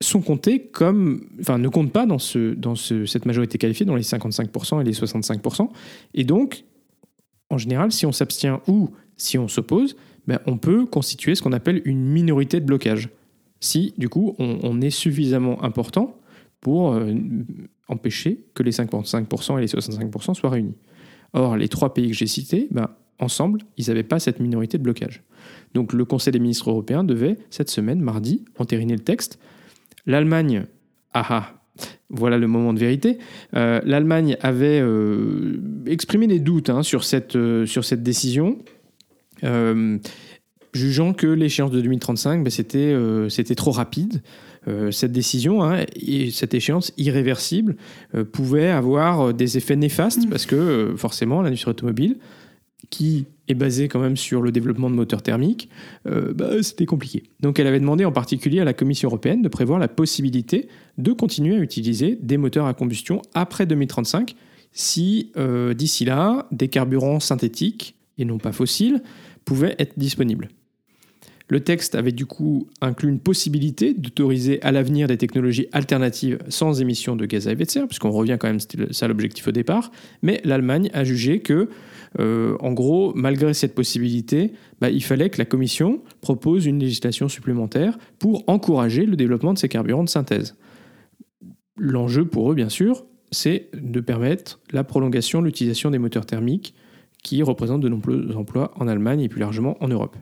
sont 0.00 0.20
comptés 0.22 0.66
comme, 0.66 1.26
enfin, 1.40 1.58
ne 1.58 1.68
comptent 1.68 1.92
pas 1.92 2.06
dans, 2.06 2.18
ce, 2.18 2.54
dans 2.54 2.74
ce- 2.74 3.06
cette 3.06 3.24
majorité 3.26 3.56
qualifiée, 3.58 3.86
dans 3.86 3.94
les 3.96 4.02
55% 4.02 4.80
et 4.80 4.84
les 4.84 4.92
65%. 4.94 5.70
Et 6.14 6.24
donc, 6.24 6.64
en 7.50 7.58
général, 7.58 7.92
si 7.92 8.04
on 8.06 8.12
s'abstient 8.12 8.58
ou 8.66 8.90
si 9.16 9.38
on 9.38 9.46
s'oppose, 9.48 9.94
ben, 10.26 10.40
on 10.46 10.56
peut 10.56 10.86
constituer 10.86 11.34
ce 11.34 11.42
qu'on 11.42 11.52
appelle 11.52 11.82
une 11.84 12.02
minorité 12.04 12.58
de 12.60 12.64
blocage. 12.64 13.10
Si, 13.62 13.94
du 13.96 14.08
coup, 14.08 14.34
on, 14.40 14.80
est 14.80 14.90
suffisamment 14.90 15.62
important 15.62 16.18
pour 16.60 16.94
euh, 16.94 17.14
empêcher 17.86 18.44
que 18.54 18.64
les 18.64 18.72
55% 18.72 19.56
et 19.56 19.60
les 19.60 19.68
65% 19.68 20.34
soient 20.34 20.50
réunis. 20.50 20.74
Or, 21.32 21.56
les 21.56 21.68
trois 21.68 21.94
pays 21.94 22.08
que 22.08 22.14
j'ai 22.14 22.26
cités, 22.26 22.66
ben, 22.72 22.88
ensemble, 23.20 23.60
ils 23.78 23.86
n'avaient 23.86 24.02
pas 24.02 24.18
cette 24.18 24.40
minorité 24.40 24.78
de 24.78 24.82
blocage. 24.82 25.22
Donc 25.74 25.92
le 25.92 26.04
Conseil 26.04 26.32
des 26.32 26.40
ministres 26.40 26.70
européens 26.70 27.04
devait, 27.04 27.38
cette 27.50 27.70
semaine, 27.70 28.00
mardi, 28.00 28.44
entériner 28.58 28.94
le 28.94 29.04
texte. 29.04 29.38
L'Allemagne, 30.06 30.66
ah 31.14 31.24
ah, 31.28 31.86
voilà 32.10 32.38
le 32.38 32.48
moment 32.48 32.72
de 32.72 32.80
vérité, 32.80 33.18
euh, 33.54 33.80
l'Allemagne 33.84 34.36
avait 34.40 34.80
euh, 34.80 35.60
exprimé 35.86 36.26
des 36.26 36.40
doutes 36.40 36.68
hein, 36.68 36.82
sur, 36.82 37.04
cette, 37.04 37.38
sur 37.66 37.84
cette 37.84 38.02
décision, 38.02 38.58
jugeant 40.72 41.12
que 41.12 41.26
l'échéance 41.26 41.70
de 41.70 41.80
2035, 41.80 42.42
ben, 42.42 42.50
c'était 42.50 42.78
euh, 42.78 43.28
c'était 43.28 43.54
trop 43.54 43.70
rapide. 43.70 44.22
Euh, 44.68 44.92
cette 44.92 45.10
décision 45.10 45.64
hein, 45.64 45.84
et 45.96 46.30
cette 46.30 46.54
échéance 46.54 46.92
irréversible 46.96 47.76
euh, 48.14 48.24
pouvait 48.24 48.68
avoir 48.68 49.34
des 49.34 49.56
effets 49.56 49.74
néfastes 49.74 50.28
parce 50.30 50.46
que 50.46 50.94
forcément 50.96 51.42
l'industrie 51.42 51.72
automobile 51.72 52.18
qui 52.90 53.26
est 53.48 53.54
basée 53.54 53.88
quand 53.88 53.98
même 53.98 54.16
sur 54.16 54.40
le 54.40 54.52
développement 54.52 54.88
de 54.90 54.94
moteurs 54.94 55.22
thermiques, 55.22 55.68
bah, 56.04 56.62
c'était 56.62 56.84
compliqué. 56.84 57.22
Donc 57.40 57.58
elle 57.58 57.66
avait 57.66 57.80
demandé 57.80 58.04
en 58.04 58.12
particulier 58.12 58.60
à 58.60 58.64
la 58.64 58.74
Commission 58.74 59.08
européenne 59.08 59.40
de 59.40 59.48
prévoir 59.48 59.78
la 59.78 59.88
possibilité 59.88 60.68
de 60.98 61.12
continuer 61.12 61.56
à 61.56 61.58
utiliser 61.58 62.18
des 62.20 62.36
moteurs 62.36 62.66
à 62.66 62.74
combustion 62.74 63.22
après 63.34 63.66
2035 63.66 64.34
si 64.72 65.32
d'ici 65.74 66.04
là 66.04 66.48
des 66.50 66.68
carburants 66.68 67.20
synthétiques 67.20 67.94
et 68.18 68.24
non 68.24 68.38
pas 68.38 68.52
fossiles 68.52 69.00
pouvaient 69.44 69.76
être 69.78 69.96
disponibles. 69.96 70.48
Le 71.52 71.60
texte 71.60 71.94
avait 71.94 72.12
du 72.12 72.24
coup 72.24 72.66
inclus 72.80 73.10
une 73.10 73.20
possibilité 73.20 73.92
d'autoriser 73.92 74.62
à 74.62 74.72
l'avenir 74.72 75.06
des 75.06 75.18
technologies 75.18 75.66
alternatives 75.72 76.38
sans 76.48 76.80
émission 76.80 77.14
de 77.14 77.26
gaz 77.26 77.46
à 77.46 77.52
effet 77.52 77.66
de 77.66 77.70
serre, 77.70 77.86
puisqu'on 77.86 78.10
revient 78.10 78.38
quand 78.40 78.46
même, 78.46 78.58
c'était 78.58 78.90
ça 78.90 79.06
l'objectif 79.06 79.46
au 79.48 79.50
départ, 79.50 79.92
mais 80.22 80.40
l'Allemagne 80.44 80.88
a 80.94 81.04
jugé 81.04 81.40
que, 81.40 81.68
euh, 82.18 82.56
en 82.60 82.72
gros, 82.72 83.12
malgré 83.14 83.52
cette 83.52 83.74
possibilité, 83.74 84.54
bah, 84.80 84.88
il 84.88 85.04
fallait 85.04 85.28
que 85.28 85.36
la 85.36 85.44
Commission 85.44 86.00
propose 86.22 86.64
une 86.64 86.78
législation 86.78 87.28
supplémentaire 87.28 87.98
pour 88.18 88.44
encourager 88.46 89.04
le 89.04 89.14
développement 89.14 89.52
de 89.52 89.58
ces 89.58 89.68
carburants 89.68 90.04
de 90.04 90.08
synthèse. 90.08 90.56
L'enjeu 91.76 92.24
pour 92.24 92.50
eux, 92.50 92.54
bien 92.54 92.70
sûr, 92.70 93.04
c'est 93.30 93.68
de 93.74 94.00
permettre 94.00 94.58
la 94.70 94.84
prolongation 94.84 95.42
de 95.42 95.46
l'utilisation 95.48 95.90
des 95.90 95.98
moteurs 95.98 96.24
thermiques 96.24 96.74
qui 97.22 97.42
représentent 97.42 97.82
de 97.82 97.90
nombreux 97.90 98.34
emplois 98.36 98.72
en 98.76 98.88
Allemagne 98.88 99.20
et 99.20 99.28
plus 99.28 99.40
largement 99.40 99.76
en 99.84 99.88
Europe. 99.88 100.16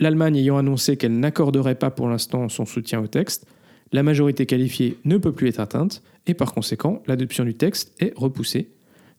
l'Allemagne 0.00 0.36
ayant 0.36 0.58
annoncé 0.58 0.96
qu'elle 0.96 1.20
n'accorderait 1.20 1.76
pas 1.76 1.90
pour 1.90 2.08
l'instant 2.08 2.48
son 2.48 2.64
soutien 2.64 3.00
au 3.00 3.06
texte, 3.06 3.46
la 3.92 4.02
majorité 4.02 4.46
qualifiée 4.46 4.98
ne 5.04 5.18
peut 5.18 5.32
plus 5.32 5.48
être 5.48 5.60
atteinte 5.60 6.02
et 6.26 6.34
par 6.34 6.52
conséquent, 6.52 7.02
l'adoption 7.06 7.44
du 7.44 7.54
texte 7.54 7.94
est 8.00 8.12
repoussée. 8.16 8.70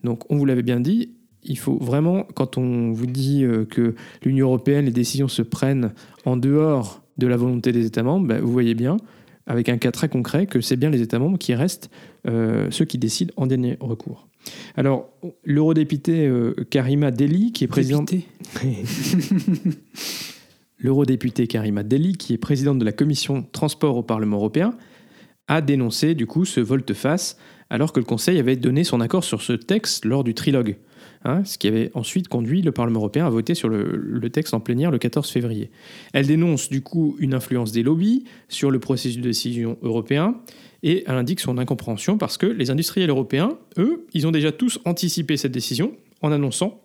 Donc, 0.03 0.29
on 0.29 0.37
vous 0.37 0.45
l'avait 0.45 0.63
bien 0.63 0.79
dit, 0.79 1.11
il 1.43 1.57
faut 1.57 1.77
vraiment, 1.77 2.25
quand 2.35 2.57
on 2.57 2.91
vous 2.91 3.05
dit 3.05 3.43
euh, 3.43 3.65
que 3.65 3.95
l'Union 4.23 4.47
européenne, 4.47 4.85
les 4.85 4.91
décisions 4.91 5.27
se 5.27 5.41
prennent 5.41 5.93
en 6.25 6.37
dehors 6.37 7.03
de 7.17 7.27
la 7.27 7.37
volonté 7.37 7.71
des 7.71 7.85
États 7.85 8.03
membres, 8.03 8.27
ben, 8.27 8.41
vous 8.41 8.51
voyez 8.51 8.73
bien, 8.73 8.97
avec 9.47 9.69
un 9.69 9.77
cas 9.77 9.91
très 9.91 10.09
concret, 10.09 10.45
que 10.45 10.61
c'est 10.61 10.75
bien 10.75 10.89
les 10.89 11.01
États 11.01 11.19
membres 11.19 11.37
qui 11.37 11.53
restent 11.53 11.89
euh, 12.27 12.67
ceux 12.71 12.85
qui 12.85 12.97
décident 12.97 13.33
en 13.37 13.47
dernier 13.47 13.77
recours. 13.79 14.27
Alors, 14.75 15.09
l'eurodéputée 15.43 16.27
euh, 16.27 16.55
Karima 16.69 17.11
Deli, 17.11 17.51
qui 17.51 17.65
est 17.65 17.67
présidente... 17.67 18.13
L'eurodéputée 20.81 21.47
Karima 21.47 21.83
Deli, 21.83 22.17
qui 22.17 22.33
est 22.33 22.37
présidente 22.37 22.79
de 22.79 22.85
la 22.85 22.91
commission 22.91 23.43
transport 23.51 23.97
au 23.97 24.03
Parlement 24.03 24.37
européen, 24.37 24.75
a 25.47 25.61
dénoncé 25.61 26.15
du 26.15 26.25
coup 26.25 26.45
ce 26.45 26.59
volte-face 26.59 27.37
alors 27.69 27.93
que 27.93 27.99
le 27.99 28.05
Conseil 28.05 28.39
avait 28.39 28.55
donné 28.55 28.83
son 28.83 28.99
accord 28.99 29.23
sur 29.23 29.41
ce 29.41 29.53
texte 29.53 30.05
lors 30.05 30.23
du 30.23 30.33
trilogue. 30.33 30.77
hein, 31.23 31.43
ce 31.45 31.57
qui 31.57 31.67
avait 31.67 31.91
ensuite 31.93 32.27
conduit 32.27 32.61
le 32.61 32.71
Parlement 32.71 32.99
européen 32.99 33.25
à 33.27 33.29
voter 33.29 33.53
sur 33.53 33.69
le, 33.69 33.95
le, 33.95 34.29
texte 34.29 34.53
en 34.53 34.59
plénière 34.59 34.91
le 34.91 34.97
14 34.97 35.29
février. 35.29 35.69
Elle 36.13 36.27
dénonce 36.27 36.69
du 36.69 36.81
coup 36.81 37.15
une 37.19 37.33
influence 37.33 37.71
des 37.71 37.83
lobbies 37.83 38.25
sur 38.49 38.71
le 38.71 38.79
processus 38.79 39.17
de 39.17 39.21
décision 39.21 39.77
européen 39.83 40.35
et 40.83 41.03
elle 41.07 41.15
indique 41.15 41.39
son 41.39 41.57
incompréhension 41.57 42.17
parce 42.17 42.37
que 42.37 42.45
les 42.45 42.71
industriels 42.71 43.09
européens, 43.09 43.57
eux, 43.77 44.07
ils 44.13 44.27
ont 44.27 44.31
déjà 44.31 44.51
tous 44.51 44.79
anticipé 44.85 45.37
cette 45.37 45.51
décision 45.51 45.95
en 46.21 46.31
annonçant 46.31 46.81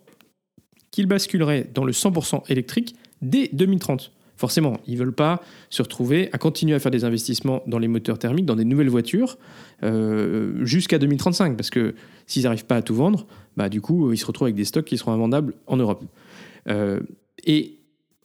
qu'ils 0.91 1.07
basculeraient 1.07 1.69
dans 1.73 1.83
le 1.83 1.91
100% 1.91 2.49
électrique 2.49 2.95
dès 3.21 3.49
2030. 3.53 4.11
Forcément, 4.37 4.79
ils 4.85 4.93
ne 4.93 4.99
veulent 4.99 5.15
pas 5.15 5.41
se 5.71 5.81
retrouver 5.81 6.29
à 6.31 6.37
continuer 6.37 6.75
à 6.75 6.79
faire 6.79 6.91
des 6.91 7.03
investissements 7.03 7.63
dans 7.65 7.79
les 7.79 7.87
moteurs 7.87 8.19
thermiques, 8.19 8.45
dans 8.45 8.55
des 8.55 8.65
nouvelles 8.65 8.89
voitures, 8.89 9.39
euh, 9.81 10.63
jusqu'à 10.63 10.99
2035. 10.99 11.57
Parce 11.57 11.71
que 11.71 11.95
s'ils 12.27 12.43
n'arrivent 12.43 12.65
pas 12.65 12.75
à 12.75 12.81
tout 12.83 12.93
vendre, 12.93 13.25
bah, 13.57 13.67
du 13.67 13.81
coup, 13.81 14.11
ils 14.11 14.17
se 14.17 14.25
retrouvent 14.25 14.45
avec 14.45 14.55
des 14.55 14.65
stocks 14.65 14.85
qui 14.85 14.97
seront 14.97 15.11
invendables 15.11 15.55
en 15.65 15.77
Europe. 15.77 16.03
Euh, 16.69 16.99
et 17.45 17.76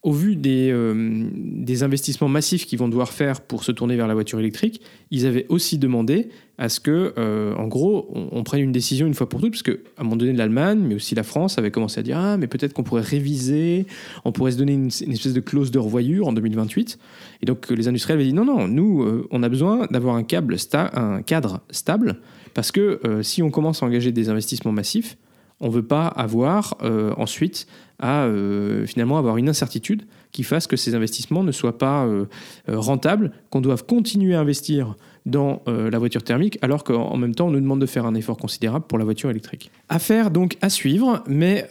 au 0.02 0.12
vu 0.12 0.34
des, 0.34 0.70
euh, 0.72 1.28
des, 1.32 1.84
investissements 1.84 2.28
massifs 2.28 2.66
qu'ils 2.66 2.78
vont 2.78 2.88
devoir 2.88 3.10
faire 3.10 3.40
pour 3.40 3.62
se 3.62 3.70
tourner 3.70 3.94
vers 3.94 4.08
la 4.08 4.14
voiture 4.14 4.40
électrique, 4.40 4.80
ils 5.12 5.26
avaient 5.26 5.46
aussi 5.48 5.78
demandé 5.78 6.28
à 6.58 6.68
ce 6.68 6.80
que, 6.80 7.14
euh, 7.18 7.54
en 7.54 7.68
gros, 7.68 8.08
on, 8.12 8.42
prenne 8.42 8.62
une 8.62 8.72
décision 8.72 9.06
une 9.06 9.14
fois 9.14 9.28
pour 9.28 9.40
toutes, 9.40 9.52
parce 9.52 9.62
qu'à 9.62 9.72
un 9.98 10.02
moment 10.02 10.16
donné, 10.16 10.32
l'Allemagne, 10.32 10.80
mais 10.80 10.96
aussi 10.96 11.14
la 11.14 11.22
France, 11.22 11.56
avait 11.56 11.70
commencé 11.70 12.00
à 12.00 12.02
dire 12.02 12.18
Ah, 12.18 12.36
mais 12.36 12.48
peut-être 12.48 12.72
qu'on 12.72 12.82
pourrait 12.82 13.02
réviser, 13.02 13.86
on 14.24 14.32
pourrait 14.32 14.52
se 14.52 14.58
donner 14.58 14.72
une, 14.72 14.88
espèce 14.88 15.34
de 15.34 15.40
clause 15.40 15.70
de 15.70 15.78
revoyure 15.78 16.26
en 16.26 16.32
2028. 16.32 16.98
Et 17.42 17.46
donc, 17.46 17.70
les 17.70 17.86
industriels 17.86 18.18
avaient 18.18 18.28
dit 18.28 18.34
Non, 18.34 18.44
non, 18.44 18.66
nous, 18.66 19.02
euh, 19.02 19.28
on 19.30 19.44
a 19.44 19.48
besoin 19.48 19.86
d'avoir 19.90 20.16
un, 20.16 20.24
câble 20.24 20.56
un 20.72 21.22
cadre 21.22 21.60
stable, 21.70 22.16
parce 22.54 22.72
que 22.72 23.00
si 23.22 23.42
on 23.42 23.50
commence 23.50 23.82
à 23.82 23.86
engager 23.86 24.12
des 24.12 24.28
investissements 24.28 24.72
massifs, 24.72 25.16
on 25.62 25.68
ne 25.68 25.72
veut 25.72 25.82
pas 25.82 26.06
avoir 26.06 26.76
ensuite 27.16 27.66
à 28.02 28.24
euh, 28.24 28.84
finalement 28.84 29.16
avoir 29.16 29.36
une 29.38 29.48
incertitude 29.48 30.02
qui 30.32 30.42
fasse 30.42 30.66
que 30.66 30.76
ces 30.76 30.94
investissements 30.94 31.44
ne 31.44 31.52
soient 31.52 31.78
pas 31.78 32.04
euh, 32.04 32.26
euh, 32.68 32.78
rentables, 32.78 33.30
qu'on 33.48 33.60
doive 33.60 33.84
continuer 33.86 34.34
à 34.34 34.40
investir 34.40 34.96
dans 35.24 35.62
la 35.66 35.98
voiture 36.00 36.24
thermique, 36.24 36.58
alors 36.62 36.82
qu'en 36.82 37.16
même 37.16 37.32
temps, 37.32 37.46
on 37.46 37.52
nous 37.52 37.60
demande 37.60 37.80
de 37.80 37.86
faire 37.86 38.06
un 38.06 38.14
effort 38.16 38.36
considérable 38.36 38.86
pour 38.88 38.98
la 38.98 39.04
voiture 39.04 39.30
électrique. 39.30 39.70
Affaire 39.88 40.32
donc 40.32 40.56
à 40.62 40.68
suivre, 40.68 41.22
mais 41.28 41.64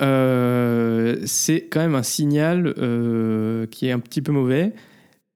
c'est 1.26 1.68
quand 1.70 1.82
même 1.82 1.96
un 1.96 2.04
signal 2.04 2.74
qui 3.70 3.88
est 3.88 3.92
un 3.92 4.00
petit 4.00 4.22
peu 4.22 4.32
mauvais. 4.32 4.74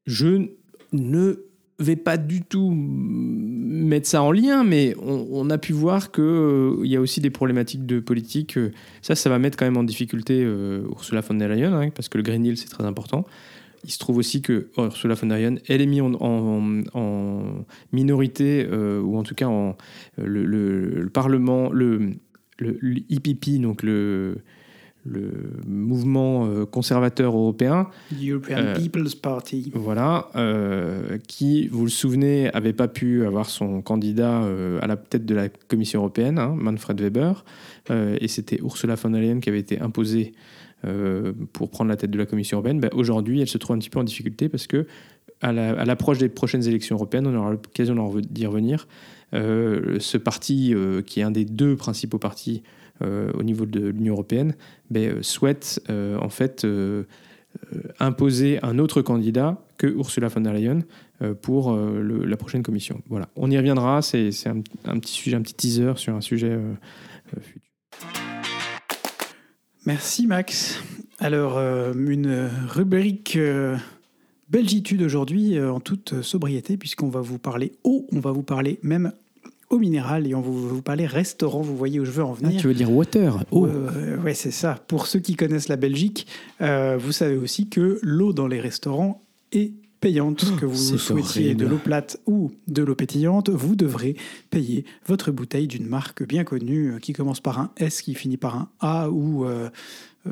Je 0.06 0.48
ne 0.94 1.45
vais 1.80 1.96
pas 1.96 2.18
du 2.18 2.42
tout 2.42 2.72
mettre 2.76 4.08
ça 4.08 4.22
en 4.22 4.32
lien, 4.32 4.64
mais 4.64 4.96
on, 5.02 5.50
a 5.50 5.58
pu 5.58 5.74
voir 5.74 6.12
qu'il 6.12 6.24
euh, 6.24 6.86
y 6.86 6.96
a 6.96 7.02
aussi 7.02 7.20
des 7.20 7.30
problématiques 7.30 7.86
de 7.86 8.00
politique. 8.00 8.58
Euh, 8.58 8.72
ça, 9.02 9.16
ça 9.16 9.30
va 9.30 9.40
mettre 9.40 9.58
quand 9.58 9.66
même 9.66 9.78
en 9.78 9.84
difficulté 9.84 10.42
euh, 10.44 10.88
Ursula 10.90 11.22
von 11.22 11.36
der 11.36 11.50
Leyen, 11.50 11.74
hein, 11.74 11.90
parce 11.90 12.10
que 12.10 12.18
le 12.18 12.24
Green 12.24 12.42
Deal, 12.44 12.58
c'est 12.58 12.70
très 12.70 12.86
important. 12.86 13.26
Il 13.84 13.92
se 13.92 14.00
trouve 14.00 14.18
aussi 14.18 14.42
que 14.42 14.70
Ursula 14.78 15.16
von 15.16 15.28
der 15.28 15.38
Leyen, 15.38 15.56
elle 15.68 15.82
est 15.82 15.86
mise 15.86 16.02
en, 16.02 16.62
minorité, 17.92 18.68
ou 18.68 19.18
en 19.18 19.24
tout 19.24 19.36
cas 19.36 19.48
en, 19.48 19.76
le, 20.18 21.08
Parlement, 21.14 21.70
le, 21.72 22.14
le, 22.58 22.78
le 22.80 23.02
IPP, 23.10 23.62
donc 23.62 23.84
le 23.84 24.38
le 25.06 25.32
mouvement 25.68 26.48
euh, 26.48 26.66
conservateur 26.66 27.36
européen. 27.36 27.88
European 28.12 28.58
euh, 28.58 28.76
People's 28.76 29.16
Party. 29.16 29.72
Voilà, 29.74 30.30
euh, 30.36 31.18
qui, 31.28 31.68
vous 31.68 31.84
le 31.84 31.90
souvenez, 31.90 32.50
n'avait 32.54 32.74
pas 32.74 32.88
pu 32.88 33.26
avoir 33.26 33.50
son 33.50 33.82
candidat 33.82 34.42
à 34.82 34.88
la 34.88 34.98
tête 34.98 35.26
de 35.26 35.36
la 35.36 35.50
Commission 35.50 36.00
européenne, 36.00 36.40
hein, 36.40 36.56
Manfred 36.58 37.00
Weber, 37.00 37.46
et 37.90 38.28
c'était 38.28 38.60
Ursula 38.60 38.96
von 38.96 39.12
der 39.12 39.22
Leyen 39.22 39.40
qui 39.40 39.50
avait 39.50 39.60
été 39.60 39.80
imposée 39.80 40.34
pour 41.54 41.70
prendre 41.70 41.90
la 41.90 41.98
tête 41.98 42.12
de 42.12 42.18
la 42.18 42.26
Commission 42.26 42.58
européenne. 42.58 42.80
Ben, 42.80 42.90
aujourd'hui, 42.94 43.42
elle 43.42 43.48
se 43.48 43.58
trouve 43.58 43.76
un 43.76 43.80
petit 43.80 43.90
peu 43.90 44.00
en 44.00 44.04
difficulté 44.04 44.50
parce 44.50 44.68
que 44.68 44.88
à 45.42 45.52
l'approche 45.52 46.18
des 46.18 46.30
prochaines 46.30 46.68
élections 46.68 46.96
européennes, 46.96 47.28
on 47.28 47.36
aura 47.36 47.52
l'occasion 47.52 47.96
d'y 48.30 48.48
revenir, 48.48 48.88
ce 49.34 50.18
parti, 50.18 50.74
qui 51.06 51.20
est 51.20 51.24
un 51.24 51.32
des 51.32 51.46
deux 51.46 51.76
principaux 51.76 52.20
partis 52.20 52.64
au 53.02 53.44
niveau 53.44 53.66
de 53.66 53.88
l'Union 53.88 54.14
européenne, 54.14 54.56
ben, 54.90 55.18
euh, 55.18 55.22
souhaite 55.22 55.82
euh, 55.90 56.18
en 56.20 56.30
fait 56.30 56.66
imposer 58.00 58.60
un 58.64 58.80
autre 58.80 59.02
candidat 59.02 59.58
que 59.78 59.88
Ursula 59.88 60.28
von 60.28 60.42
der 60.42 60.54
Leyen 60.54 60.80
pour 61.42 61.74
la 61.74 62.36
prochaine 62.36 62.64
commission. 62.64 63.02
Voilà, 63.08 63.30
on 63.38 63.50
y 63.50 63.58
reviendra. 63.58 64.02
C'est 64.02 64.30
un, 64.48 64.62
un, 64.84 65.00
petit 65.00 65.14
sujet, 65.14 65.38
un 65.38 65.42
petit 65.42 65.54
teaser 65.54 65.94
sur 65.96 66.14
un 66.14 66.20
sujet 66.20 66.60
futur. 67.40 67.62
Merci 69.86 70.28
Max. 70.28 70.84
Alors, 71.20 71.58
une 71.58 72.50
rubrique 72.68 73.40
Belgitude 74.50 75.02
aujourd'hui 75.02 75.58
en 75.62 75.80
toute 75.80 76.22
sobriété, 76.22 76.76
puisqu'on 76.76 77.10
va 77.10 77.22
vous 77.22 77.40
parler 77.40 77.72
eau, 77.86 78.06
on 78.12 78.20
va 78.20 78.32
vous 78.32 78.44
parler 78.44 78.80
même 78.84 79.14
au 79.76 79.80
minéral 79.80 80.28
et 80.28 80.36
on 80.36 80.42
vous, 80.42 80.68
vous 80.68 80.84
restaurant. 80.88 81.62
Vous 81.62 81.78
voyez 81.78 82.00
où 82.00 82.06
je 82.06 82.12
veux 82.12 82.24
en 82.24 82.34
venir. 82.34 82.54
Ah, 82.58 82.62
tu 82.62 82.68
veux 82.68 82.74
dire 82.74 82.92
water 82.92 83.44
eau. 83.52 83.68
Euh, 83.68 84.18
ouais, 84.22 84.34
c'est 84.34 84.52
ça. 84.52 84.76
Pour 84.88 85.08
ceux 85.08 85.20
qui 85.20 85.36
connaissent 85.36 85.68
la 85.68 85.76
Belgique, 85.76 86.28
euh, 86.62 86.98
vous 87.00 87.12
savez 87.12 87.36
aussi 87.36 87.70
que 87.70 88.00
l'eau 88.02 88.34
dans 88.34 88.48
les 88.48 88.60
restaurants 88.60 89.22
est 89.52 89.74
payante. 90.00 90.46
Oh, 90.48 90.60
que 90.60 90.66
vous 90.66 90.98
souhaitiez 90.98 91.56
de 91.56 91.66
l'eau 91.66 91.78
plate 91.78 92.20
ou 92.26 92.52
de 92.68 92.84
l'eau 92.84 92.96
pétillante, 92.96 93.50
vous 93.50 93.76
devrez 93.76 94.16
payer 94.50 94.86
votre 95.06 95.32
bouteille 95.32 95.68
d'une 95.68 95.88
marque 95.88 96.26
bien 96.26 96.44
connue 96.44 96.94
euh, 96.94 97.00
qui 97.00 97.14
commence 97.14 97.40
par 97.40 97.60
un 97.60 97.72
S, 97.78 98.02
qui 98.02 98.16
finit 98.16 98.38
par 98.38 98.56
un 98.56 98.70
A 98.80 99.10
ou 99.10 99.46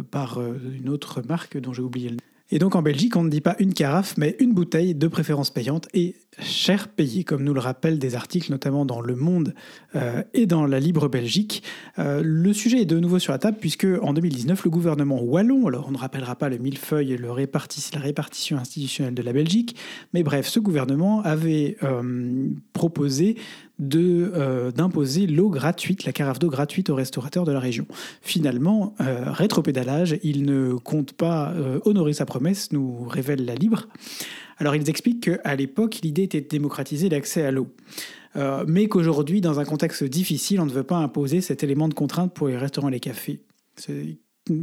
par 0.10 0.42
une 0.42 0.90
autre 0.90 1.22
marque 1.28 1.58
dont 1.58 1.72
j'ai 1.72 1.84
oublié 1.84 2.10
le 2.10 2.16
nom. 2.16 2.22
Et 2.54 2.60
donc 2.60 2.76
en 2.76 2.84
Belgique, 2.84 3.16
on 3.16 3.24
ne 3.24 3.32
dit 3.32 3.42
pas 3.42 3.56
une 3.58 3.74
carafe, 3.74 4.16
mais 4.16 4.36
une 4.38 4.54
bouteille 4.54 4.94
de 4.94 5.08
préférence 5.08 5.50
payante 5.50 5.88
et 5.96 6.14
cher 6.40 6.88
payée, 6.88 7.24
comme 7.24 7.44
nous 7.44 7.54
le 7.56 7.60
rappellent 7.60 7.98
des 7.98 8.14
articles 8.14 8.52
notamment 8.52 8.86
dans 8.86 9.02
Le 9.02 9.16
Monde 9.16 9.56
euh, 9.96 10.22
et 10.36 10.46
dans 10.46 10.68
la 10.68 10.80
Libre 10.80 11.08
Belgique. 11.08 11.64
Euh, 11.98 12.22
le 12.24 12.54
sujet 12.54 12.82
est 12.82 12.86
de 12.86 13.00
nouveau 13.00 13.18
sur 13.18 13.32
la 13.32 13.40
table 13.40 13.58
puisque 13.60 13.88
en 14.04 14.14
2019, 14.14 14.66
le 14.66 14.70
gouvernement 14.70 15.20
wallon, 15.20 15.66
alors 15.66 15.88
on 15.88 15.92
ne 15.94 15.98
rappellera 15.98 16.36
pas 16.36 16.48
le 16.50 16.60
millefeuille 16.60 17.14
et 17.14 17.18
le 17.18 17.28
la 17.28 18.00
répartition 18.00 18.58
institutionnelle 18.58 19.16
de 19.16 19.24
la 19.24 19.34
Belgique, 19.34 19.76
mais 20.14 20.22
bref, 20.22 20.48
ce 20.48 20.60
gouvernement 20.60 21.22
avait 21.22 21.78
euh, 21.82 22.50
proposé 22.74 23.36
euh, 23.82 24.72
d'imposer 24.72 25.26
l'eau 25.26 25.50
gratuite, 25.50 26.06
la 26.06 26.12
carafe 26.12 26.40
d'eau 26.40 26.50
gratuite 26.50 26.90
aux 26.90 26.96
restaurateurs 26.96 27.44
de 27.44 27.52
la 27.52 27.60
région. 27.60 27.88
Finalement, 28.22 28.94
euh, 29.02 29.32
rétropédalage, 29.32 30.20
il 30.24 30.44
ne 30.44 30.74
compte 30.76 31.14
pas 31.14 31.52
euh, 31.52 31.80
honorer 31.84 32.14
sa 32.14 32.26
promesse, 32.26 32.72
nous 32.72 33.04
révèle 33.08 33.46
la 33.46 33.56
Libre. 33.56 33.88
Alors 34.58 34.76
ils 34.76 34.90
expliquent 34.90 35.24
qu'à 35.24 35.56
l'époque, 35.56 36.00
l'idée 36.04 36.24
était 36.24 36.42
de 36.42 36.48
démocratiser 36.48 37.10
l'accès 37.10 37.44
à 37.44 37.52
l'eau. 37.52 37.68
mais 38.68 38.88
qu'aujourd'hui, 38.88 39.42
dans 39.42 39.60
un 39.60 39.66
contexte 39.66 40.04
difficile, 40.04 40.60
on 40.62 40.66
ne 40.66 40.72
veut 40.72 40.84
pas 40.84 40.98
imposer 40.98 41.42
cet 41.42 41.64
élément 41.64 41.88
de 41.88 41.94
contrainte 41.94 42.34
pour 42.34 42.48
les 42.48 42.58
restaurants 42.58 42.90
et 42.90 42.94
les 42.94 43.00
cafés 43.00 43.42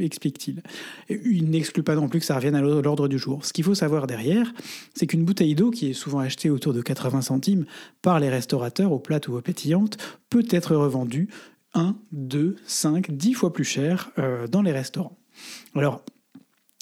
explique-t-il. 0.00 0.62
Il 1.08 1.50
n'exclut 1.50 1.82
pas 1.82 1.94
non 1.94 2.08
plus 2.08 2.20
que 2.20 2.26
ça 2.26 2.36
revienne 2.36 2.54
à 2.54 2.60
l'ordre 2.60 3.08
du 3.08 3.18
jour. 3.18 3.44
Ce 3.44 3.52
qu'il 3.52 3.64
faut 3.64 3.74
savoir 3.74 4.06
derrière, 4.06 4.52
c'est 4.94 5.06
qu'une 5.06 5.24
bouteille 5.24 5.54
d'eau 5.54 5.70
qui 5.70 5.90
est 5.90 5.94
souvent 5.94 6.18
achetée 6.18 6.50
autour 6.50 6.72
de 6.74 6.82
80 6.82 7.22
centimes 7.22 7.64
par 8.02 8.20
les 8.20 8.28
restaurateurs 8.28 8.92
aux 8.92 8.98
plates 8.98 9.28
ou 9.28 9.36
aux 9.36 9.40
pétillantes 9.40 9.96
peut 10.28 10.46
être 10.50 10.76
revendue 10.76 11.28
1, 11.74 11.96
2, 12.12 12.56
5, 12.64 13.10
10 13.10 13.34
fois 13.34 13.52
plus 13.52 13.64
cher 13.64 14.10
euh, 14.18 14.46
dans 14.46 14.62
les 14.62 14.72
restaurants. 14.72 15.16
Alors, 15.74 16.02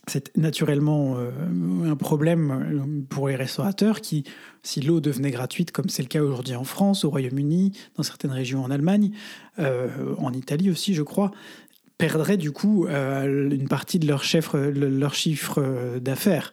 c'est 0.06 0.34
naturellement 0.38 1.16
euh, 1.18 1.30
un 1.84 1.96
problème 1.96 2.50
euh, 2.50 3.06
pour 3.10 3.28
les 3.28 3.36
restaurateurs 3.36 4.00
qui, 4.00 4.24
si 4.62 4.80
l'eau 4.80 5.00
devenait 5.00 5.30
gratuite, 5.30 5.70
comme 5.70 5.90
c'est 5.90 6.02
le 6.02 6.08
cas 6.08 6.22
aujourd'hui 6.22 6.54
en 6.54 6.64
France, 6.64 7.04
au 7.04 7.10
Royaume-Uni, 7.10 7.72
dans 7.96 8.02
certaines 8.02 8.30
régions 8.30 8.64
en 8.64 8.70
Allemagne, 8.70 9.12
en 10.18 10.32
Italie 10.32 10.70
aussi, 10.70 10.94
je 10.94 11.02
crois, 11.02 11.32
perdraient 11.98 12.36
du 12.36 12.52
coup 12.52 12.86
euh, 12.86 13.50
une 13.50 13.68
partie 13.68 13.98
de 13.98 14.06
leur 14.06 14.24
chiffre, 14.24 14.58
leur 14.58 15.14
chiffre 15.14 15.98
d'affaires. 15.98 16.52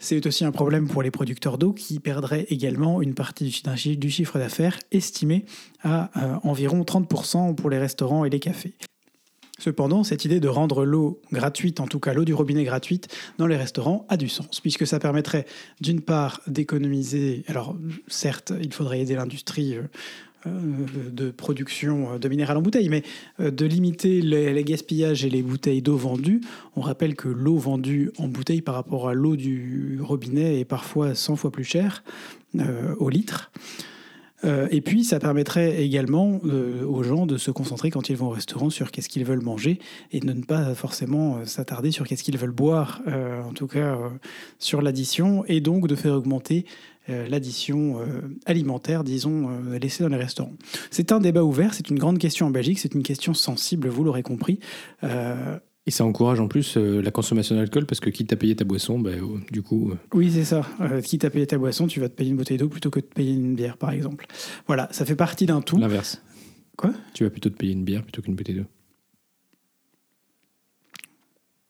C'est 0.00 0.24
aussi 0.26 0.44
un 0.44 0.52
problème 0.52 0.86
pour 0.86 1.02
les 1.02 1.10
producteurs 1.10 1.58
d'eau 1.58 1.72
qui 1.72 1.98
perdraient 1.98 2.46
également 2.50 3.02
une 3.02 3.14
partie 3.14 3.62
du 3.96 4.10
chiffre 4.10 4.38
d'affaires 4.38 4.78
estimé 4.92 5.44
à 5.82 6.10
euh, 6.16 6.36
environ 6.44 6.82
30% 6.82 7.54
pour 7.56 7.68
les 7.68 7.78
restaurants 7.78 8.24
et 8.24 8.30
les 8.30 8.38
cafés. 8.38 8.74
Cependant, 9.58 10.04
cette 10.04 10.24
idée 10.24 10.38
de 10.38 10.46
rendre 10.46 10.84
l'eau 10.84 11.20
gratuite, 11.32 11.80
en 11.80 11.88
tout 11.88 11.98
cas 11.98 12.14
l'eau 12.14 12.24
du 12.24 12.32
robinet 12.32 12.62
gratuite, 12.62 13.08
dans 13.38 13.48
les 13.48 13.56
restaurants 13.56 14.06
a 14.08 14.16
du 14.16 14.28
sens, 14.28 14.60
puisque 14.60 14.86
ça 14.86 15.00
permettrait 15.00 15.46
d'une 15.80 16.00
part 16.00 16.40
d'économiser, 16.46 17.42
alors 17.48 17.76
certes, 18.06 18.52
il 18.62 18.72
faudrait 18.72 19.00
aider 19.00 19.16
l'industrie 19.16 19.74
euh, 19.74 19.82
de 20.46 21.30
production 21.30 22.18
de 22.18 22.28
minéral 22.28 22.56
en 22.56 22.62
bouteille, 22.62 22.88
mais 22.88 23.02
euh, 23.40 23.50
de 23.50 23.66
limiter 23.66 24.20
les, 24.20 24.64
gaspillages 24.64 25.24
et 25.24 25.30
les 25.30 25.42
bouteilles 25.42 25.82
d'eau 25.82 25.96
vendues. 25.96 26.40
On 26.76 26.80
rappelle 26.80 27.16
que 27.16 27.28
l'eau 27.28 27.56
vendue 27.56 28.10
en 28.18 28.28
bouteille 28.28 28.62
par 28.62 28.74
rapport 28.74 29.08
à 29.08 29.14
l'eau 29.14 29.36
du 29.36 29.98
robinet 30.02 30.60
est 30.60 30.64
parfois 30.64 31.14
100 31.14 31.36
fois 31.36 31.50
plus 31.50 31.64
chère 31.64 32.04
euh, 32.58 32.94
au 32.98 33.08
litre. 33.08 33.50
Euh, 34.44 34.68
et 34.70 34.80
puis, 34.80 35.04
ça 35.04 35.18
permettrait 35.18 35.82
également 35.82 36.40
euh, 36.44 36.84
aux 36.84 37.02
gens 37.02 37.26
de 37.26 37.36
se 37.36 37.50
concentrer 37.50 37.90
quand 37.90 38.08
ils 38.08 38.16
vont 38.16 38.26
au 38.26 38.30
restaurant 38.30 38.70
sur 38.70 38.90
qu'est-ce 38.90 39.08
qu'ils 39.08 39.24
veulent 39.24 39.42
manger 39.42 39.78
et 40.12 40.20
de 40.20 40.32
ne 40.32 40.42
pas 40.42 40.74
forcément 40.74 41.38
euh, 41.38 41.44
s'attarder 41.44 41.90
sur 41.90 42.06
qu'est-ce 42.06 42.22
qu'ils 42.22 42.38
veulent 42.38 42.50
boire, 42.50 43.02
euh, 43.08 43.42
en 43.42 43.52
tout 43.52 43.66
cas 43.66 43.96
euh, 43.96 44.08
sur 44.58 44.80
l'addition, 44.80 45.44
et 45.46 45.60
donc 45.60 45.88
de 45.88 45.96
faire 45.96 46.14
augmenter 46.14 46.66
euh, 46.66 46.97
l'addition 47.08 48.00
euh, 48.00 48.20
alimentaire, 48.46 49.04
disons, 49.04 49.48
euh, 49.50 49.78
laissée 49.78 50.02
dans 50.02 50.08
les 50.10 50.16
restaurants. 50.16 50.54
C'est 50.90 51.12
un 51.12 51.20
débat 51.20 51.42
ouvert, 51.44 51.74
c'est 51.74 51.88
une 51.90 51.98
grande 51.98 52.18
question 52.18 52.46
en 52.46 52.50
Belgique, 52.50 52.78
c'est 52.78 52.94
une 52.94 53.02
question 53.02 53.34
sensible, 53.34 53.88
vous 53.88 54.04
l'aurez 54.04 54.22
compris. 54.22 54.58
Euh, 55.04 55.58
Et 55.86 55.90
ça 55.90 56.04
encourage 56.04 56.38
en 56.40 56.48
plus 56.48 56.76
euh, 56.76 57.00
la 57.00 57.10
consommation 57.10 57.56
d'alcool 57.56 57.86
parce 57.86 58.00
que 58.00 58.10
quitte 58.10 58.32
à 58.32 58.36
payer 58.36 58.54
ta 58.56 58.64
boisson, 58.64 58.98
bah, 58.98 59.10
euh, 59.10 59.38
du 59.50 59.62
coup, 59.62 59.90
euh, 59.90 59.96
Oui, 60.12 60.30
c'est 60.30 60.44
ça. 60.44 60.66
Euh, 60.80 61.00
quitte 61.00 61.24
à 61.24 61.30
payer 61.30 61.46
ta 61.46 61.56
boisson, 61.56 61.86
tu 61.86 61.98
vas 62.00 62.08
te 62.10 62.14
payer 62.14 62.30
une 62.30 62.36
bouteille 62.36 62.58
d'eau 62.58 62.68
plutôt 62.68 62.90
que 62.90 63.00
de 63.00 63.06
payer 63.06 63.32
une 63.32 63.54
bière, 63.54 63.78
par 63.78 63.90
exemple. 63.92 64.26
Voilà, 64.66 64.88
ça 64.92 65.04
fait 65.06 65.16
partie 65.16 65.46
d'un 65.46 65.62
tout. 65.62 65.78
l'inverse. 65.78 66.22
Quoi? 66.76 66.92
Tu 67.14 67.24
vas 67.24 67.30
plutôt 67.30 67.48
te 67.48 67.56
payer 67.56 67.72
une 67.72 67.84
bière 67.84 68.02
plutôt 68.02 68.20
qu'une 68.22 68.34
bouteille 68.36 68.56
d'eau. 68.56 68.66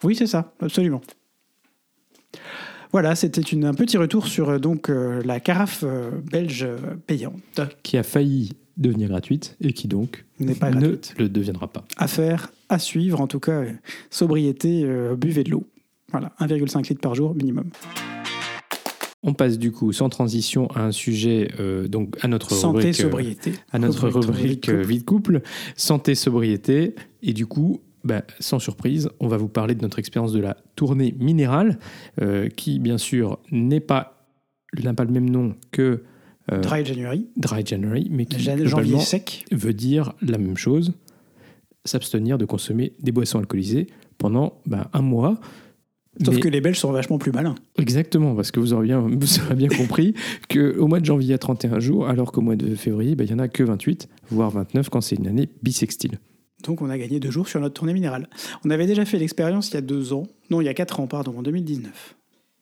Oui, 0.04 0.14
c'est 0.14 0.26
ça, 0.26 0.52
absolument. 0.60 1.00
Voilà, 2.92 3.14
c'était 3.14 3.42
un 3.64 3.74
petit 3.74 3.96
retour 3.98 4.26
sur 4.26 4.48
euh, 4.50 4.58
donc 4.58 4.88
euh, 4.88 5.22
la 5.24 5.40
carafe 5.40 5.84
euh, 5.86 6.10
belge 6.30 6.66
payante. 7.06 7.60
Qui 7.82 7.98
a 7.98 8.02
failli 8.02 8.52
devenir 8.78 9.08
gratuite 9.08 9.56
et 9.60 9.72
qui 9.72 9.88
donc 9.88 10.24
N'est 10.40 10.54
pas 10.54 10.70
ne 10.70 10.80
gratuite. 10.80 11.14
le 11.18 11.28
deviendra 11.28 11.68
pas. 11.68 11.84
À 11.96 12.06
faire, 12.08 12.50
à 12.68 12.78
suivre, 12.78 13.20
en 13.20 13.26
tout 13.26 13.40
cas, 13.40 13.62
sobriété, 14.10 14.84
euh, 14.84 15.16
buvez 15.16 15.44
de 15.44 15.50
l'eau. 15.50 15.64
Voilà, 16.10 16.32
1,5 16.40 16.88
litre 16.88 17.00
par 17.00 17.14
jour 17.14 17.34
minimum. 17.34 17.70
On 19.24 19.34
passe 19.34 19.58
du 19.58 19.72
coup 19.72 19.92
sans 19.92 20.08
transition 20.08 20.68
à 20.68 20.84
un 20.84 20.92
sujet, 20.92 21.50
euh, 21.58 21.88
donc 21.88 22.16
à 22.22 22.28
notre 22.28 22.52
Santé, 22.52 22.78
rubrique, 22.78 22.94
sobriété. 22.94 23.52
à 23.72 23.78
notre 23.80 24.08
rubrique 24.08 24.70
vie 24.70 24.98
de 25.00 25.04
couple, 25.04 25.42
santé, 25.76 26.14
sobriété. 26.14 26.94
Et 27.22 27.32
du 27.32 27.46
coup, 27.46 27.80
bah, 28.04 28.22
sans 28.40 28.58
surprise, 28.58 29.08
on 29.20 29.28
va 29.28 29.36
vous 29.36 29.48
parler 29.48 29.74
de 29.74 29.82
notre 29.82 29.98
expérience 29.98 30.32
de 30.32 30.40
la 30.40 30.56
tournée 30.76 31.14
minérale, 31.18 31.78
euh, 32.22 32.48
qui 32.48 32.78
bien 32.78 32.98
sûr 32.98 33.38
n'est 33.50 33.80
pas 33.80 34.14
n'a 34.82 34.92
pas 34.94 35.04
le 35.04 35.10
même 35.12 35.30
nom 35.30 35.54
que 35.72 36.02
euh, 36.52 36.60
Dry 36.60 36.84
January, 36.84 37.26
Dry 37.36 37.64
January, 37.64 38.08
mais 38.10 38.26
qui 38.26 38.38
jan- 38.40 38.52
janvier 38.56 38.66
globalement 38.66 39.00
sec. 39.00 39.44
veut 39.50 39.72
dire 39.72 40.12
la 40.22 40.38
même 40.38 40.56
chose, 40.56 40.92
s'abstenir 41.84 42.38
de 42.38 42.44
consommer 42.44 42.92
des 43.00 43.12
boissons 43.12 43.38
alcoolisées 43.38 43.86
pendant 44.18 44.60
bah, 44.66 44.90
un 44.92 45.02
mois. 45.02 45.40
Sauf 46.24 46.34
Mais- 46.34 46.40
que 46.40 46.48
les 46.48 46.60
Belges 46.60 46.78
sont 46.78 46.90
vachement 46.90 47.16
plus 47.18 47.30
malins. 47.32 47.54
Exactement, 47.78 48.34
parce 48.34 48.50
que 48.50 48.58
vous 48.60 48.72
aurez 48.72 48.86
bien, 48.86 49.00
vous 49.00 49.38
aurez 49.40 49.54
bien 49.54 49.68
compris 49.68 50.14
qu'au 50.50 50.86
mois 50.88 50.98
de 51.00 51.04
janvier, 51.04 51.28
il 51.28 51.30
y 51.30 51.34
a 51.34 51.38
31 51.38 51.78
jours, 51.80 52.08
alors 52.08 52.32
qu'au 52.32 52.40
mois 52.40 52.56
de 52.56 52.74
février, 52.74 53.14
bah, 53.14 53.24
il 53.24 53.28
n'y 53.28 53.34
en 53.34 53.38
a 53.38 53.46
que 53.48 53.62
28, 53.62 54.08
voire 54.30 54.50
29 54.50 54.88
quand 54.90 55.00
c'est 55.00 55.16
une 55.16 55.28
année 55.28 55.48
bisextile. 55.62 56.18
Donc 56.64 56.82
on 56.82 56.90
a 56.90 56.98
gagné 56.98 57.20
deux 57.20 57.30
jours 57.30 57.48
sur 57.48 57.60
notre 57.60 57.74
tournée 57.74 57.92
minérale. 57.92 58.28
On 58.64 58.70
avait 58.70 58.86
déjà 58.86 59.04
fait 59.04 59.18
l'expérience 59.18 59.70
il 59.70 59.74
y 59.74 59.76
a 59.76 59.82
deux 59.82 60.12
ans. 60.12 60.26
Non, 60.50 60.60
il 60.60 60.64
y 60.64 60.68
a 60.68 60.74
quatre 60.74 61.00
ans, 61.00 61.06
pardon, 61.06 61.38
en 61.38 61.42
2019. 61.42 62.16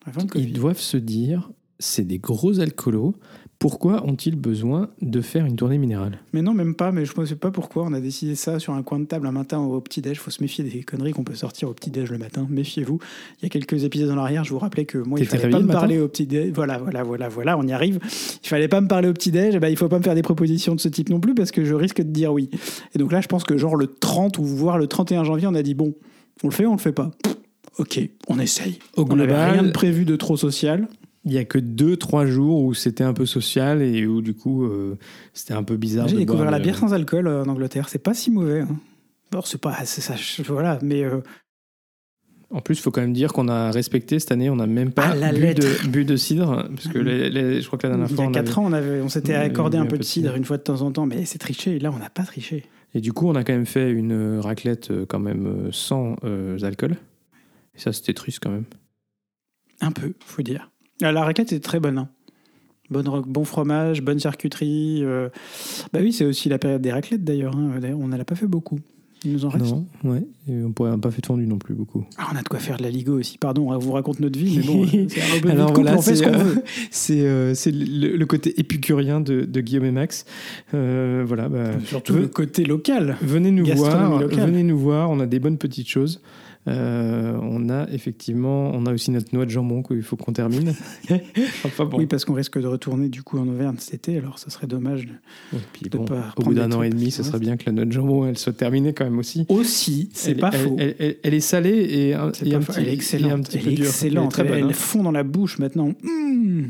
Avant. 0.05 0.21
Ils 0.35 0.53
doivent 0.53 0.79
se 0.79 0.97
dire, 0.97 1.51
c'est 1.79 2.05
des 2.05 2.19
gros 2.19 2.59
alcoolos, 2.59 3.15
pourquoi 3.59 4.05
ont-ils 4.05 4.35
besoin 4.35 4.89
de 5.01 5.19
faire 5.21 5.45
une 5.45 5.55
tournée 5.55 5.79
minérale? 5.79 6.19
Mais 6.31 6.43
non, 6.43 6.53
même 6.53 6.75
pas. 6.75 6.91
Mais 6.91 7.05
je 7.05 7.19
ne 7.19 7.25
sais 7.25 7.35
pas 7.35 7.49
pourquoi 7.49 7.83
on 7.85 7.93
a 7.93 7.99
décidé 7.99 8.35
ça 8.35 8.59
sur 8.59 8.73
un 8.73 8.83
coin 8.83 8.99
de 8.99 9.05
table 9.05 9.25
un 9.25 9.31
matin 9.31 9.59
au 9.59 9.81
petit-déj. 9.81 10.13
Il 10.13 10.19
faut 10.19 10.29
se 10.29 10.43
méfier 10.43 10.63
des 10.63 10.83
conneries 10.83 11.11
qu'on 11.11 11.23
peut 11.23 11.35
sortir 11.35 11.69
au 11.69 11.73
petit-déj 11.73 12.11
le 12.11 12.19
matin. 12.19 12.45
Méfiez-vous. 12.49 12.99
Il 13.41 13.43
y 13.43 13.45
a 13.47 13.49
quelques 13.49 13.83
épisodes 13.83 14.11
en 14.11 14.17
arrière, 14.17 14.43
je 14.43 14.51
vous 14.51 14.59
rappelais 14.59 14.85
que 14.85 14.99
moi, 14.99 15.19
il 15.19 15.25
fallait 15.25 15.49
pas 15.49 15.59
me 15.59 15.71
parler 15.71 15.99
au 15.99 16.07
petit-déj. 16.07 16.51
Voilà, 16.53 16.77
voilà, 16.77 17.03
voilà, 17.03 17.29
voilà, 17.29 17.57
on 17.57 17.63
y 17.63 17.73
arrive. 17.73 17.99
Il 18.43 18.47
fallait 18.47 18.67
pas 18.67 18.81
me 18.81 18.87
parler 18.87 19.07
au 19.07 19.13
petit-déj. 19.13 19.55
Eh 19.55 19.59
ben, 19.59 19.69
il 19.69 19.77
faut 19.77 19.89
pas 19.89 19.97
me 19.97 20.03
faire 20.03 20.15
des 20.15 20.21
propositions 20.21 20.75
de 20.75 20.79
ce 20.79 20.89
type 20.89 21.09
non 21.09 21.19
plus 21.19 21.33
parce 21.33 21.51
que 21.51 21.65
je 21.65 21.73
risque 21.73 22.01
de 22.01 22.11
dire 22.11 22.31
oui. 22.31 22.49
Et 22.93 22.99
donc 22.99 23.11
là, 23.11 23.21
je 23.21 23.27
pense 23.27 23.43
que 23.43 23.57
genre 23.57 23.75
le 23.75 23.87
30 23.87 24.37
ou 24.37 24.43
voire 24.43 24.77
le 24.77 24.85
31 24.87 25.23
janvier, 25.23 25.47
on 25.47 25.55
a 25.55 25.63
dit 25.63 25.73
bon, 25.73 25.95
on 26.43 26.47
le 26.47 26.53
fait, 26.53 26.67
on 26.67 26.73
le 26.73 26.77
fait 26.77 26.91
pas? 26.91 27.11
Pff, 27.23 27.37
Ok, 27.77 27.99
on 28.27 28.39
essaye. 28.39 28.79
Au 28.95 29.03
on 29.03 29.05
global, 29.05 29.51
rien 29.51 29.63
de 29.63 29.71
prévu 29.71 30.03
de 30.03 30.15
trop 30.15 30.35
social. 30.35 30.87
Il 31.27 31.33
n'y 31.33 31.37
a 31.37 31.45
que 31.45 31.59
2-3 31.59 32.25
jours 32.25 32.63
où 32.63 32.73
c'était 32.73 33.03
un 33.03 33.13
peu 33.13 33.25
social 33.25 33.81
et 33.81 34.07
où 34.07 34.21
du 34.21 34.33
coup, 34.33 34.63
euh, 34.65 34.97
c'était 35.33 35.53
un 35.53 35.63
peu 35.63 35.77
bizarre. 35.77 36.07
J'ai 36.07 36.17
découvert 36.17 36.43
boire 36.43 36.51
la 36.51 36.59
bière 36.59 36.77
sans 36.77 36.93
alcool 36.93 37.27
euh, 37.27 37.43
en 37.43 37.47
Angleterre. 37.49 37.89
C'est 37.89 37.99
pas 37.99 38.13
si 38.13 38.31
mauvais. 38.31 38.61
hein. 38.61 38.77
Bon, 39.31 39.41
c'est 39.43 39.59
pas, 39.59 39.83
ça, 39.85 40.15
voilà, 40.47 40.79
mais 40.81 41.03
euh, 41.03 41.19
En 42.49 42.61
plus, 42.61 42.75
il 42.79 42.81
faut 42.81 42.91
quand 42.91 43.01
même 43.01 43.11
dire 43.11 43.33
qu'on 43.33 43.49
a 43.49 43.71
respecté 43.71 44.19
cette 44.19 44.31
année, 44.31 44.49
on 44.49 44.55
n'a 44.55 44.67
même 44.67 44.93
pas 44.93 45.13
la 45.13 45.33
bu, 45.33 45.53
de, 45.53 45.87
bu 45.89 46.05
de 46.05 46.15
cidre, 46.15 46.65
parce 46.73 46.87
que 46.87 46.97
les- 46.97 47.29
les- 47.29 47.61
je 47.61 47.67
crois 47.67 47.77
que 47.77 47.85
la 47.87 47.89
dernière 47.97 48.07
il 48.09 48.13
y 48.13 48.15
fois, 48.15 48.23
a 48.23 48.27
on 48.29 48.31
4 48.31 48.47
avait- 48.47 48.57
ans, 48.59 48.69
on, 48.69 48.73
avait, 48.73 49.01
on 49.01 49.09
s'était 49.09 49.35
accordé 49.35 49.77
un 49.77 49.85
peu 49.85 49.97
de 49.97 50.03
cidre 50.03 50.33
une 50.35 50.45
fois 50.45 50.55
de 50.57 50.63
temps 50.63 50.81
en 50.81 50.91
temps, 50.93 51.05
mais 51.05 51.25
c'est 51.25 51.39
triché. 51.39 51.75
Et 51.75 51.79
là, 51.79 51.91
on 51.93 51.99
n'a 51.99 52.09
pas 52.09 52.23
triché. 52.23 52.63
Et 52.93 53.01
du 53.01 53.11
coup, 53.11 53.27
on 53.27 53.35
a 53.35 53.43
quand 53.43 53.51
même 53.51 53.65
fait 53.65 53.91
une 53.91 54.39
raclette 54.39 54.93
quand 55.09 55.19
même 55.19 55.67
sans 55.73 56.15
alcool. 56.63 56.95
Et 57.75 57.79
ça, 57.79 57.91
c'était 57.91 58.13
triste 58.13 58.39
quand 58.41 58.49
même. 58.49 58.63
Un 59.81 59.91
peu, 59.91 60.13
faut 60.25 60.41
dire. 60.41 60.71
Ah, 61.01 61.11
La 61.11 61.23
raclette 61.23 61.53
est 61.53 61.59
très 61.59 61.79
bonne. 61.79 61.97
hein. 61.97 62.09
Bonne 62.89 63.09
bon 63.27 63.43
fromage, 63.43 64.01
bonne 64.01 64.19
charcuterie. 64.19 65.01
euh. 65.03 65.27
Bah 65.91 65.99
oui, 66.01 66.13
c'est 66.13 66.23
aussi 66.25 66.47
la 66.47 66.57
période 66.57 66.81
des 66.81 66.91
raclettes 66.91 67.23
d'ailleurs. 67.23 67.55
hein. 67.55 67.79
D'ailleurs, 67.81 67.99
on 67.99 68.07
n'en 68.07 68.19
a 68.19 68.23
pas 68.23 68.35
fait 68.35 68.47
beaucoup. 68.47 68.79
Il 69.25 69.33
nous 69.33 69.45
en 69.45 69.49
reste. 69.49 69.65
Non, 69.65 69.85
ouais. 70.05 70.23
Et 70.47 70.63
on 70.63 70.71
pourrait 70.71 70.95
pas 70.97 71.09
fait 71.11 71.21
de 71.21 71.25
fondu 71.25 71.47
non 71.47 71.57
plus 71.57 71.73
beaucoup. 71.73 72.05
Ah, 72.19 72.27
on 72.31 72.37
a 72.37 72.41
de 72.43 72.47
quoi 72.47 72.59
faire 72.59 72.77
de 72.77 72.83
la 72.83 72.89
Ligo 72.91 73.19
aussi. 73.19 73.37
Pardon, 73.39 73.71
on 73.73 73.77
vous 73.79 73.91
raconte 73.91 74.19
notre 74.19 74.37
vie, 74.39 74.57
mais 74.59 74.63
bon, 74.63 74.83
euh, 74.93 75.05
c'est 75.09 75.21
Alors 75.21 75.33
vite 75.37 75.65
couple, 75.65 75.81
voilà, 75.81 75.97
on 75.97 76.01
fait 76.01 76.15
ce 76.15 76.23
c'est, 76.23 76.29
qu'on 76.31 76.37
euh, 76.39 76.43
veut. 76.43 76.63
C'est 76.91 77.21
euh, 77.25 77.53
c'est 77.55 77.71
le, 77.71 78.15
le 78.15 78.25
côté 78.27 78.57
épicurien 78.59 79.19
de, 79.19 79.41
de 79.41 79.59
Guillaume 79.61 79.85
et 79.85 79.91
Max. 79.91 80.25
Euh, 80.75 81.23
voilà, 81.27 81.49
bah, 81.49 81.71
Surtout 81.83 82.13
le 82.13 82.27
côté 82.27 82.63
local. 82.63 83.17
venez 83.21 83.49
nous 83.51 83.65
voir. 83.75 84.21
locale. 84.21 84.45
Venez 84.51 84.63
nous 84.63 84.77
voir. 84.77 85.09
On 85.09 85.19
a 85.19 85.25
des 85.25 85.39
bonnes 85.39 85.57
petites 85.57 85.89
choses. 85.89 86.21
Euh, 86.67 87.37
on 87.41 87.69
a 87.69 87.87
effectivement, 87.91 88.71
on 88.73 88.85
a 88.85 88.93
aussi 88.93 89.11
notre 89.11 89.33
noix 89.33 89.45
de 89.45 89.49
jambon 89.51 89.83
qu'il 89.83 90.01
faut 90.03 90.17
qu'on 90.17 90.33
termine. 90.33 90.73
enfin 91.63 91.85
bon. 91.85 91.97
Oui, 91.97 92.05
parce 92.07 92.25
qu'on 92.25 92.33
risque 92.33 92.59
de 92.59 92.67
retourner 92.67 93.07
du 93.09 93.23
coup 93.23 93.37
en 93.39 93.47
Auvergne 93.47 93.75
cet 93.79 93.93
été, 94.09 94.17
alors 94.17 94.37
ça 94.37 94.49
serait 94.49 94.67
dommage. 94.67 95.05
de- 95.07 95.57
Et 95.57 95.61
puis 95.71 95.89
de 95.89 95.97
bon, 95.97 96.05
pas 96.05 96.33
au 96.35 96.43
bout 96.43 96.53
d'un 96.53 96.71
an 96.73 96.83
et 96.83 96.89
demi, 96.89 97.11
ce 97.11 97.23
serait 97.23 97.39
bien 97.39 97.55
que 97.57 97.63
la 97.67 97.71
noix 97.71 97.85
de 97.85 97.91
jambon, 97.91 98.25
elle 98.27 98.37
soit 98.37 98.53
terminée 98.53 98.93
quand 98.93 99.05
même 99.05 99.17
aussi. 99.19 99.45
Aussi, 99.49 100.09
c'est 100.13 100.35
pas 100.35 100.49
elle- 100.53 100.59
faux. 100.59 100.75
Elle, 100.77 100.95
elle- 100.99 101.17
elle 101.23 101.33
est 101.33 101.39
salée 101.39 101.87
et, 101.89 102.13
un, 102.15 102.27
et 102.29 102.31
petit, 102.31 102.49
elle 102.77 102.87
est 102.89 102.93
excellente. 102.93 103.31
un 103.31 103.41
petit 103.43 103.57
elle 103.59 103.63
peu 103.63 103.69
est 103.69 103.73
excellente. 103.73 103.93
Elle 104.03 104.17
est 104.17 104.23
Elle, 104.25 104.29
très 104.29 104.43
bonne, 104.43 104.57
elle 104.69 104.71
hein. 104.71 104.73
fond 104.73 105.03
dans 105.03 105.11
la 105.11 105.23
bouche 105.23 105.59
maintenant. 105.59 105.93
Mmh. 106.03 106.63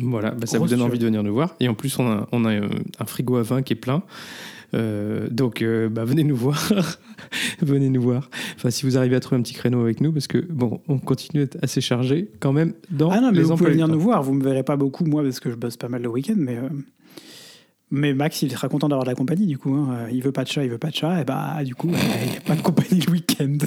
Voilà, 0.00 0.30
bah, 0.32 0.46
ça 0.46 0.58
vous 0.58 0.68
donne 0.68 0.82
envie 0.82 0.98
de 0.98 1.04
venir 1.04 1.22
nous 1.22 1.32
voir. 1.34 1.56
Et 1.60 1.68
en 1.68 1.74
plus, 1.74 1.98
on 1.98 2.06
a, 2.08 2.28
on 2.32 2.44
a 2.44 2.52
euh, 2.54 2.68
un 3.00 3.04
frigo 3.04 3.36
à 3.36 3.42
vin 3.42 3.62
qui 3.62 3.72
est 3.72 3.76
plein. 3.76 4.02
Euh, 4.74 5.28
donc, 5.30 5.62
euh, 5.62 5.88
bah, 5.88 6.04
venez 6.04 6.24
nous 6.24 6.36
voir. 6.36 6.70
venez 7.62 7.88
nous 7.88 8.02
voir. 8.02 8.28
Enfin, 8.56 8.70
si 8.70 8.84
vous 8.84 8.98
arrivez 8.98 9.16
à 9.16 9.20
trouver 9.20 9.38
un 9.38 9.42
petit 9.42 9.54
créneau 9.54 9.80
avec 9.80 10.00
nous, 10.00 10.12
parce 10.12 10.26
que 10.26 10.38
bon, 10.38 10.80
on 10.88 10.98
continue 10.98 11.42
d'être 11.44 11.58
assez 11.62 11.80
chargé 11.80 12.30
quand 12.40 12.52
même 12.52 12.74
dans 12.90 13.10
Ah 13.10 13.20
non, 13.20 13.30
mais 13.32 13.38
les 13.38 13.42
vous 13.44 13.56
pouvez 13.56 13.70
venir 13.70 13.88
nous 13.88 14.00
voir. 14.00 14.22
Vous 14.22 14.34
me 14.34 14.44
verrez 14.44 14.62
pas 14.62 14.76
beaucoup, 14.76 15.04
moi, 15.06 15.22
parce 15.22 15.40
que 15.40 15.50
je 15.50 15.54
bosse 15.56 15.76
pas 15.76 15.88
mal 15.88 16.02
le 16.02 16.08
week-end, 16.10 16.34
mais. 16.36 16.56
euh, 16.58 16.68
Mais 17.90 18.12
Max, 18.12 18.42
il 18.42 18.50
sera 18.52 18.68
content 18.68 18.88
d'avoir 18.88 19.04
de 19.04 19.10
la 19.10 19.14
compagnie, 19.14 19.46
du 19.46 19.56
coup. 19.56 19.74
hein. 19.74 20.06
Il 20.12 20.22
veut 20.22 20.32
pas 20.32 20.44
de 20.44 20.48
chat, 20.48 20.62
il 20.64 20.70
veut 20.70 20.76
pas 20.78 20.90
de 20.90 20.94
chat, 20.96 21.22
et 21.22 21.24
bah, 21.24 21.64
du 21.64 21.74
coup, 21.74 21.88
il 21.88 22.30
n'y 22.30 22.36
a 22.36 22.40
pas 22.42 22.54
de 22.54 22.60
compagnie 22.62 23.00
le 23.00 23.10
week-end. 23.12 23.56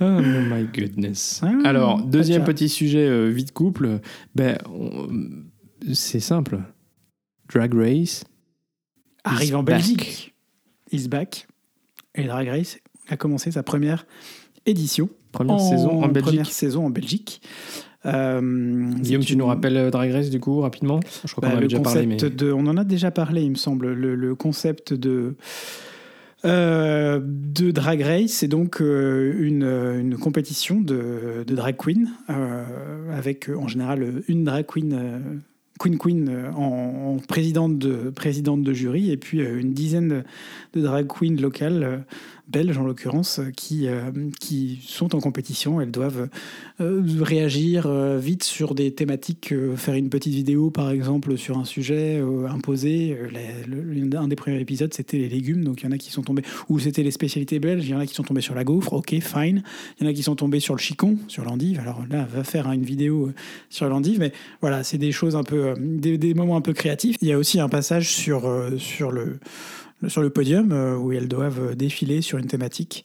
Oh 0.00 0.04
my 0.20 0.64
goodness. 0.74 1.40
Ah, 1.42 1.52
Alors, 1.64 2.02
deuxième 2.02 2.42
petit 2.44 2.68
sujet 2.68 3.06
euh, 3.06 3.28
vie 3.28 3.44
de 3.44 3.52
couple. 3.52 4.00
Ben, 4.34 4.58
on- 4.68 5.08
c'est 5.92 6.18
simple. 6.20 6.58
Drag 7.52 7.72
Race. 7.74 8.24
Arrive 9.24 9.56
en. 9.56 9.62
Belgique. 9.62 10.34
Is 10.92 11.08
back. 11.08 11.46
Et 12.14 12.24
Drag 12.24 12.48
Race 12.48 12.78
a 13.08 13.16
commencé 13.16 13.50
sa 13.50 13.62
première 13.62 14.06
édition. 14.66 15.08
Première 15.32 15.58
saison 15.60 16.02
en 16.02 16.08
Belgique. 16.08 16.22
Première 16.24 16.46
saison 16.52 16.86
en 16.86 16.90
Belgique. 16.90 17.42
Euh, 18.06 18.40
Guillaume, 19.00 19.24
tu 19.24 19.34
nous 19.36 19.46
rappelles 19.46 19.76
euh, 19.78 19.90
Drag 19.90 20.10
Race 20.12 20.30
du 20.30 20.38
coup 20.38 20.60
rapidement? 20.60 21.00
Je 21.24 21.32
crois 21.32 21.40
Bah, 21.42 21.48
qu'on 21.48 21.52
avait 21.56 21.62
le 21.62 21.68
déjà 21.68 21.80
parlé, 21.82 22.06
mais 22.06 22.16
de, 22.16 22.52
on 22.52 22.66
en 22.66 22.76
a 22.76 22.84
déjà 22.84 23.10
parlé, 23.10 23.42
il 23.42 23.50
me 23.50 23.56
semble. 23.56 23.92
Le, 23.94 24.14
le 24.14 24.34
concept 24.34 24.92
de 24.92 25.36
euh, 26.44 27.18
de 27.24 27.70
Drag 27.70 28.02
Race, 28.02 28.30
c'est 28.30 28.48
donc 28.48 28.82
euh, 28.82 29.34
une, 29.38 29.64
une 29.64 30.18
compétition 30.18 30.80
de, 30.80 31.44
de 31.46 31.54
drag 31.54 31.76
queen 31.78 32.10
avec 33.10 33.48
en 33.48 33.66
général 33.66 34.22
une 34.28 34.44
drag 34.44 34.66
queen. 34.66 35.40
Euh, 35.74 35.78
Queen 35.78 35.98
Queen 35.98 36.28
euh, 36.28 36.52
en, 36.52 37.14
en 37.14 37.18
présidente, 37.18 37.78
de, 37.78 38.10
présidente 38.10 38.62
de 38.62 38.72
jury 38.72 39.10
et 39.10 39.16
puis 39.16 39.40
euh, 39.40 39.60
une 39.60 39.72
dizaine 39.72 40.08
de, 40.08 40.22
de 40.74 40.80
drag 40.80 41.06
queens 41.06 41.40
locales 41.40 42.04
belges 42.48 42.78
en 42.78 42.84
l'occurrence, 42.84 43.40
qui, 43.56 43.86
qui 44.40 44.80
sont 44.86 45.14
en 45.14 45.20
compétition. 45.20 45.80
Elles 45.80 45.90
doivent 45.90 46.28
réagir 46.78 47.88
vite 48.18 48.44
sur 48.44 48.74
des 48.74 48.92
thématiques, 48.92 49.54
faire 49.76 49.94
une 49.94 50.08
petite 50.08 50.34
vidéo 50.34 50.70
par 50.70 50.90
exemple 50.90 51.36
sur 51.36 51.58
un 51.58 51.64
sujet 51.64 52.22
imposé. 52.48 53.16
un 54.16 54.28
des 54.28 54.36
premiers 54.36 54.60
épisodes, 54.60 54.92
c'était 54.92 55.18
les 55.18 55.28
légumes, 55.28 55.64
donc 55.64 55.82
il 55.82 55.84
y 55.84 55.88
en 55.88 55.92
a 55.92 55.98
qui 55.98 56.10
sont 56.10 56.22
tombés, 56.22 56.42
ou 56.68 56.78
c'était 56.78 57.02
les 57.02 57.10
spécialités 57.10 57.58
belges, 57.58 57.84
il 57.84 57.90
y 57.90 57.94
en 57.94 58.00
a 58.00 58.06
qui 58.06 58.14
sont 58.14 58.22
tombés 58.22 58.40
sur 58.40 58.54
la 58.54 58.64
gaufre, 58.64 58.92
ok, 58.92 59.10
fine. 59.20 59.62
Il 59.98 60.04
y 60.04 60.06
en 60.06 60.10
a 60.10 60.12
qui 60.12 60.22
sont 60.22 60.36
tombés 60.36 60.60
sur 60.60 60.74
le 60.74 60.80
chicon, 60.80 61.18
sur 61.28 61.44
l'endive. 61.44 61.80
Alors 61.80 62.04
là, 62.10 62.26
va 62.30 62.44
faire 62.44 62.70
une 62.70 62.84
vidéo 62.84 63.32
sur 63.70 63.88
l'endive, 63.88 64.18
mais 64.18 64.32
voilà, 64.60 64.84
c'est 64.84 64.98
des 64.98 65.12
choses 65.12 65.36
un 65.36 65.42
peu, 65.42 65.74
des, 65.78 66.18
des 66.18 66.34
moments 66.34 66.56
un 66.56 66.60
peu 66.60 66.72
créatifs. 66.72 67.16
Il 67.20 67.28
y 67.28 67.32
a 67.32 67.38
aussi 67.38 67.60
un 67.60 67.68
passage 67.68 68.10
sur, 68.10 68.46
euh, 68.46 68.76
sur, 68.78 69.10
le, 69.10 69.38
sur 70.08 70.22
le 70.22 70.30
podium 70.30 70.72
euh, 70.72 70.96
où 70.96 71.12
elles 71.12 71.28
doivent 71.28 71.74
défiler 71.76 72.20
sur 72.20 72.38
une 72.38 72.46
thématique. 72.46 73.04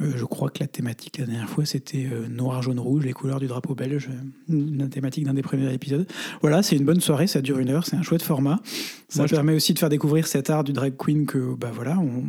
Euh, 0.00 0.12
je 0.16 0.24
crois 0.24 0.50
que 0.50 0.60
la 0.60 0.66
thématique 0.66 1.18
la 1.18 1.26
dernière 1.26 1.48
fois 1.48 1.64
c'était 1.64 2.08
noir, 2.28 2.62
jaune, 2.62 2.80
rouge, 2.80 3.04
les 3.04 3.12
couleurs 3.12 3.40
du 3.40 3.46
drapeau 3.46 3.74
belge, 3.74 4.08
la 4.48 4.86
thématique 4.88 5.24
d'un 5.24 5.34
des 5.34 5.42
premiers 5.42 5.72
épisodes. 5.72 6.06
Voilà, 6.40 6.62
c'est 6.62 6.76
une 6.76 6.84
bonne 6.84 7.00
soirée, 7.00 7.26
ça 7.26 7.40
dure 7.40 7.58
une 7.58 7.70
heure, 7.70 7.86
c'est 7.86 7.96
un 7.96 8.02
chouette 8.02 8.22
format. 8.22 8.60
Ça 9.08 9.26
permet 9.26 9.54
aussi 9.54 9.74
de 9.74 9.78
faire 9.78 9.88
découvrir 9.88 10.26
cet 10.26 10.50
art 10.50 10.64
du 10.64 10.72
drag 10.72 10.96
queen 10.96 11.26
que 11.26 11.54
bah 11.54 11.70
voilà, 11.72 11.98
on 11.98 12.24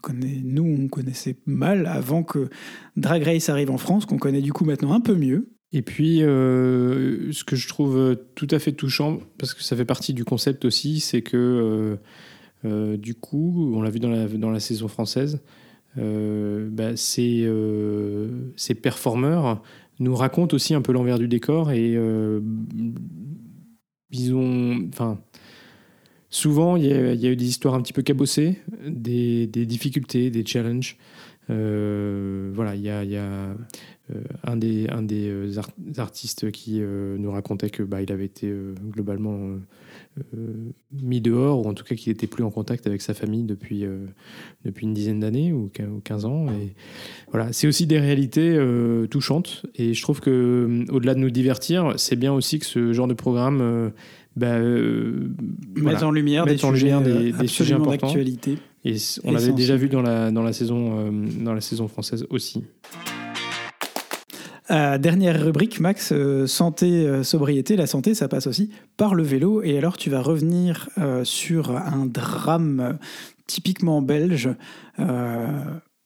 connaît, 0.00 0.40
nous 0.42 0.64
on 0.64 0.88
connaissait 0.88 1.36
mal 1.46 1.86
avant 1.86 2.22
que 2.22 2.48
Drag 2.96 3.22
Race 3.22 3.48
arrive 3.48 3.70
en 3.70 3.78
France, 3.78 4.06
qu'on 4.06 4.18
connaît 4.18 4.40
du 4.40 4.52
coup 4.52 4.64
maintenant 4.64 4.92
un 4.92 5.00
peu 5.00 5.14
mieux. 5.14 5.48
Et 5.72 5.82
puis, 5.82 6.22
euh, 6.22 7.32
ce 7.32 7.42
que 7.42 7.56
je 7.56 7.66
trouve 7.66 8.16
tout 8.36 8.46
à 8.52 8.60
fait 8.60 8.70
touchant, 8.70 9.18
parce 9.38 9.54
que 9.54 9.62
ça 9.64 9.74
fait 9.74 9.84
partie 9.84 10.14
du 10.14 10.24
concept 10.24 10.64
aussi, 10.64 11.00
c'est 11.00 11.22
que 11.22 11.36
euh, 11.36 11.96
euh, 11.96 11.96
du 12.64 13.14
coup, 13.14 13.72
on 13.74 13.82
l'a 13.82 13.90
vu 13.90 13.98
dans 13.98 14.50
la, 14.50 14.60
saison 14.60 14.88
française, 14.88 15.40
bah, 15.96 16.96
ces, 16.96 17.48
ces 18.56 18.74
performeurs 18.74 19.62
nous 20.00 20.14
racontent 20.14 20.54
aussi 20.54 20.74
un 20.74 20.82
peu 20.82 20.92
l'envers 20.92 21.18
du 21.18 21.28
décor 21.28 21.70
et 21.70 21.98
ils 24.10 24.34
ont, 24.34 24.88
enfin, 24.88 25.20
souvent 26.30 26.76
il 26.76 26.86
y, 26.86 26.92
a, 26.92 27.30
eu 27.30 27.36
des 27.36 27.46
histoires 27.46 27.74
un 27.74 27.82
petit 27.82 27.92
peu 27.92 28.02
cabossées, 28.02 28.58
des, 28.86 29.46
difficultés, 29.46 30.30
des 30.30 30.44
challenges. 30.44 30.96
voilà, 31.48 32.74
il 32.74 32.82
y 32.82 32.88
a, 32.88 33.54
euh, 34.12 34.20
un 34.42 34.56
des, 34.56 34.86
un 34.88 35.00
des 35.00 35.28
euh, 35.30 35.60
artistes 35.96 36.50
qui 36.50 36.82
euh, 36.82 37.16
nous 37.16 37.30
racontait 37.30 37.70
que 37.70 37.82
bah, 37.82 38.02
il 38.02 38.12
avait 38.12 38.26
été 38.26 38.52
globalement 38.90 39.56
mis 40.92 41.20
dehors, 41.20 41.64
ou 41.64 41.68
en 41.68 41.74
tout 41.74 41.84
cas 41.84 41.94
qu'il 41.94 42.12
n'était 42.12 42.26
plus 42.26 42.44
en 42.44 42.50
contact 42.50 42.86
avec 42.86 43.02
sa 43.02 43.14
famille 43.14 43.42
depuis, 43.44 43.84
depuis 44.64 44.86
une 44.86 44.94
dizaine 44.94 45.20
d'années 45.20 45.52
ou 45.52 45.70
15 46.04 46.24
ans. 46.24 46.46
Et 46.48 46.74
voilà, 47.30 47.52
c'est 47.52 47.66
aussi 47.66 47.86
des 47.86 47.98
réalités 47.98 48.58
touchantes. 49.10 49.64
Et 49.74 49.94
je 49.94 50.02
trouve 50.02 50.20
que 50.20 50.84
au-delà 50.90 51.14
de 51.14 51.20
nous 51.20 51.30
divertir, 51.30 51.94
c'est 51.96 52.16
bien 52.16 52.32
aussi 52.32 52.58
que 52.58 52.66
ce 52.66 52.92
genre 52.92 53.08
de 53.08 53.14
programme 53.14 53.92
bah, 54.36 54.58
met 54.58 56.02
en 56.02 56.10
lumière, 56.10 56.46
des, 56.46 56.58
sujets, 56.58 57.00
des, 57.02 57.32
des 57.32 57.46
sujets 57.46 57.74
importants. 57.74 58.06
d'actualité. 58.06 58.58
Et 58.84 58.96
on 59.24 59.32
l'avait 59.32 59.52
déjà 59.52 59.76
vu 59.76 59.88
dans 59.88 60.02
la, 60.02 60.30
dans 60.30 60.42
la, 60.42 60.52
saison, 60.52 61.10
dans 61.40 61.54
la 61.54 61.60
saison 61.60 61.88
française 61.88 62.26
aussi. 62.30 62.62
Euh, 64.70 64.96
dernière 64.96 65.44
rubrique, 65.44 65.78
Max, 65.80 66.10
euh, 66.12 66.46
santé, 66.46 67.06
euh, 67.06 67.22
sobriété. 67.22 67.76
La 67.76 67.86
santé, 67.86 68.14
ça 68.14 68.28
passe 68.28 68.46
aussi 68.46 68.70
par 68.96 69.14
le 69.14 69.22
vélo. 69.22 69.62
Et 69.62 69.76
alors, 69.76 69.98
tu 69.98 70.08
vas 70.08 70.22
revenir 70.22 70.88
sur 71.24 71.76
un 71.76 72.06
drame 72.06 72.98
typiquement 73.46 74.00
belge 74.00 74.50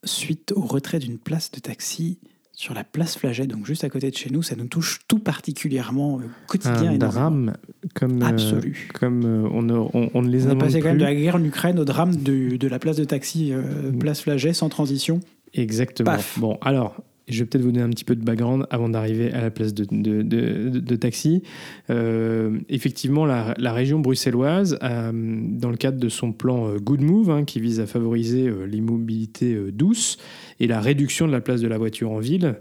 suite 0.05 0.53
au 0.55 0.62
retrait 0.62 0.99
d'une 0.99 1.18
place 1.18 1.51
de 1.51 1.61
taxi 1.61 2.18
sur 2.53 2.75
la 2.75 2.83
place 2.83 3.16
Flaget, 3.16 3.47
donc 3.47 3.66
juste 3.66 3.85
à 3.85 3.88
côté 3.88 4.11
de 4.11 4.16
chez 4.16 4.31
nous. 4.31 4.42
Ça 4.42 4.57
nous 4.57 4.66
touche 4.66 5.01
tout 5.07 5.21
particulièrement 5.21 6.21
quotidien. 6.49 6.92
Un 6.92 6.99
drame 6.99 7.53
comme, 7.94 8.23
absolu. 8.23 8.88
comme 8.94 9.25
on, 9.53 9.90
on, 10.14 10.23
ne 10.23 10.29
les 10.29 10.47
a 10.47 10.51
On 10.51 10.53
est 10.55 10.59
passé 10.59 10.81
quand 10.81 10.88
même 10.88 10.99
de 10.99 11.05
la 11.05 11.14
guerre 11.14 11.37
en 11.37 11.44
Ukraine 11.44 11.79
au 11.79 11.85
drame 11.85 12.16
de, 12.16 12.57
de 12.57 12.68
la 12.68 12.81
place 12.81 12.97
de 12.97 13.05
taxi, 13.05 13.53
place 14.01 14.23
Flaget, 14.23 14.55
sans 14.55 14.68
transition. 14.68 15.21
Exactement. 15.55 16.16
Bon, 16.37 16.59
alors, 16.61 16.97
je 17.29 17.41
vais 17.41 17.47
peut-être 17.47 17.62
vous 17.62 17.73
donner 17.73 17.85
un 17.85 17.91
petit 17.91 18.05
peu 18.05 18.17
de 18.17 18.25
background 18.25 18.67
avant 18.71 18.88
d'arriver 18.88 19.33
à 19.33 19.41
la 19.41 19.51
place 19.51 19.75
de, 19.75 19.87
de, 19.91 20.97
taxi. 20.97 21.43
Euh, 21.91 22.59
effectivement, 22.69 23.27
la, 23.27 23.73
région 23.73 24.01
bruxelloise, 24.01 24.79
dans 24.81 25.71
le 25.71 25.77
cadre 25.77 25.99
de 25.99 26.09
son 26.09 26.33
plan 26.33 26.69
euh, 26.69 26.79
Good 26.79 27.03
Move, 27.03 27.31
hein, 27.31 27.45
qui 27.45 27.61
vise 27.61 27.81
à 27.81 27.87
favoriser 27.87 28.49
euh, 28.49 28.64
l'immobilité 28.64 29.57
douce 29.73 30.19
et 30.61 30.67
la 30.67 30.81
réduction 30.81 31.27
de 31.27 31.33
la 31.33 31.41
place 31.41 31.61
de 31.61 31.69
la 31.69 31.79
voiture 31.79 32.11
en 32.11 32.19
ville, 32.19 32.57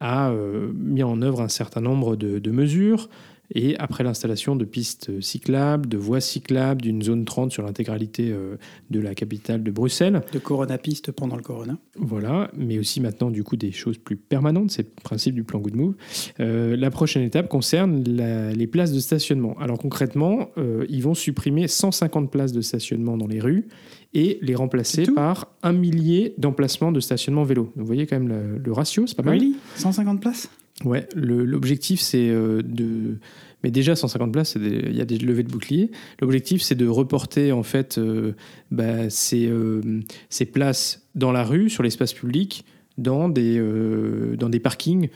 a 0.00 0.32
mis 0.74 1.02
en 1.02 1.22
œuvre 1.22 1.40
un 1.40 1.48
certain 1.48 1.80
nombre 1.80 2.14
de 2.14 2.50
mesures 2.52 3.08
et 3.54 3.76
après 3.78 4.04
l'installation 4.04 4.56
de 4.56 4.64
pistes 4.64 5.20
cyclables, 5.20 5.88
de 5.88 5.96
voies 5.96 6.20
cyclables, 6.20 6.80
d'une 6.80 7.02
zone 7.02 7.24
30 7.24 7.52
sur 7.52 7.62
l'intégralité 7.62 8.30
euh, 8.30 8.56
de 8.90 9.00
la 9.00 9.14
capitale 9.14 9.62
de 9.62 9.70
Bruxelles. 9.70 10.22
De 10.32 10.38
Corona 10.38 10.78
Piste 10.78 11.12
pendant 11.12 11.36
le 11.36 11.42
Corona. 11.42 11.78
Voilà, 11.96 12.50
mais 12.56 12.78
aussi 12.78 13.00
maintenant 13.00 13.30
du 13.30 13.44
coup 13.44 13.56
des 13.56 13.72
choses 13.72 13.98
plus 13.98 14.16
permanentes, 14.16 14.70
c'est 14.70 14.82
le 14.82 15.02
principe 15.02 15.34
du 15.34 15.44
plan 15.44 15.60
Good 15.60 15.76
Move. 15.76 15.94
Euh, 16.40 16.76
la 16.76 16.90
prochaine 16.90 17.22
étape 17.22 17.48
concerne 17.48 18.02
les 18.02 18.66
places 18.66 18.92
de 18.92 19.00
stationnement. 19.00 19.56
Alors 19.60 19.78
concrètement, 19.78 20.48
euh, 20.58 20.86
ils 20.88 21.02
vont 21.02 21.14
supprimer 21.14 21.68
150 21.68 22.30
places 22.30 22.52
de 22.52 22.60
stationnement 22.60 23.16
dans 23.16 23.26
les 23.26 23.40
rues 23.40 23.68
et 24.14 24.38
les 24.42 24.54
remplacer 24.54 25.04
par 25.14 25.48
un 25.62 25.72
millier 25.72 26.34
d'emplacements 26.38 26.92
de 26.92 27.00
stationnement 27.00 27.44
vélo. 27.44 27.72
Vous 27.76 27.86
voyez 27.86 28.06
quand 28.06 28.18
même 28.18 28.60
le, 28.62 28.72
ratio, 28.72 29.06
c'est 29.06 29.16
pas 29.16 29.22
mal. 29.22 29.34
Really? 29.34 29.56
150 29.76 30.20
places? 30.20 30.48
Ouais, 30.84 31.06
l'objectif 31.14 32.00
c'est 32.00 32.28
de 32.28 33.18
mais 33.62 33.70
déjà, 33.70 33.94
150 33.94 34.32
places, 34.32 34.56
il 34.56 34.96
y 34.96 35.00
a 35.00 35.04
des 35.04 35.18
levées 35.18 35.44
de 35.44 35.50
boucliers. 35.50 35.90
L'objectif, 36.20 36.62
c'est 36.62 36.74
de 36.74 36.86
reporter 36.86 37.52
en 37.52 37.62
fait 37.62 37.98
euh, 37.98 38.32
bah, 38.70 39.08
ces, 39.08 39.46
euh, 39.46 40.00
ces, 40.30 40.46
places 40.46 41.06
dans 41.14 41.32
la 41.32 41.44
rue, 41.44 41.70
sur 41.70 41.82
l'espace 41.82 42.12
public, 42.12 42.64
dans 42.98 43.28
des, 43.28 43.58
euh, 43.58 44.36
dans 44.36 44.48
des 44.48 44.60
parkings, 44.60 45.08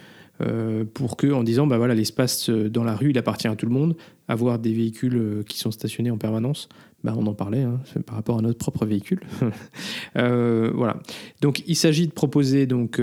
pour 0.93 1.17
que, 1.17 1.29
en 1.33 1.43
disant, 1.43 1.67
bah 1.67 1.79
voilà, 1.79 1.95
l'espace 1.95 2.51
dans 2.51 2.85
la 2.85 2.95
rue, 2.95 3.09
il 3.09 3.17
appartient 3.17 3.49
à 3.49 3.57
tout 3.57 3.65
le 3.65 3.73
monde. 3.73 3.97
Avoir 4.29 4.59
des 4.59 4.75
véhicules 4.75 5.43
qui 5.49 5.59
sont 5.59 5.71
stationnés 5.71 6.11
en 6.11 6.19
permanence, 6.19 6.69
bah, 7.07 7.15
on 7.17 7.27
en 7.27 7.35
parlait 7.35 7.63
hein, 7.63 7.81
par 8.05 8.17
rapport 8.17 8.39
à 8.39 8.43
notre 8.43 8.59
propre 8.59 8.85
véhicule. 8.85 9.21
voilà. 10.15 10.97
Donc, 11.41 11.63
il 11.67 11.77
s'agit 11.77 12.07
de 12.07 12.13
proposer 12.13 12.67
donc 12.67 13.01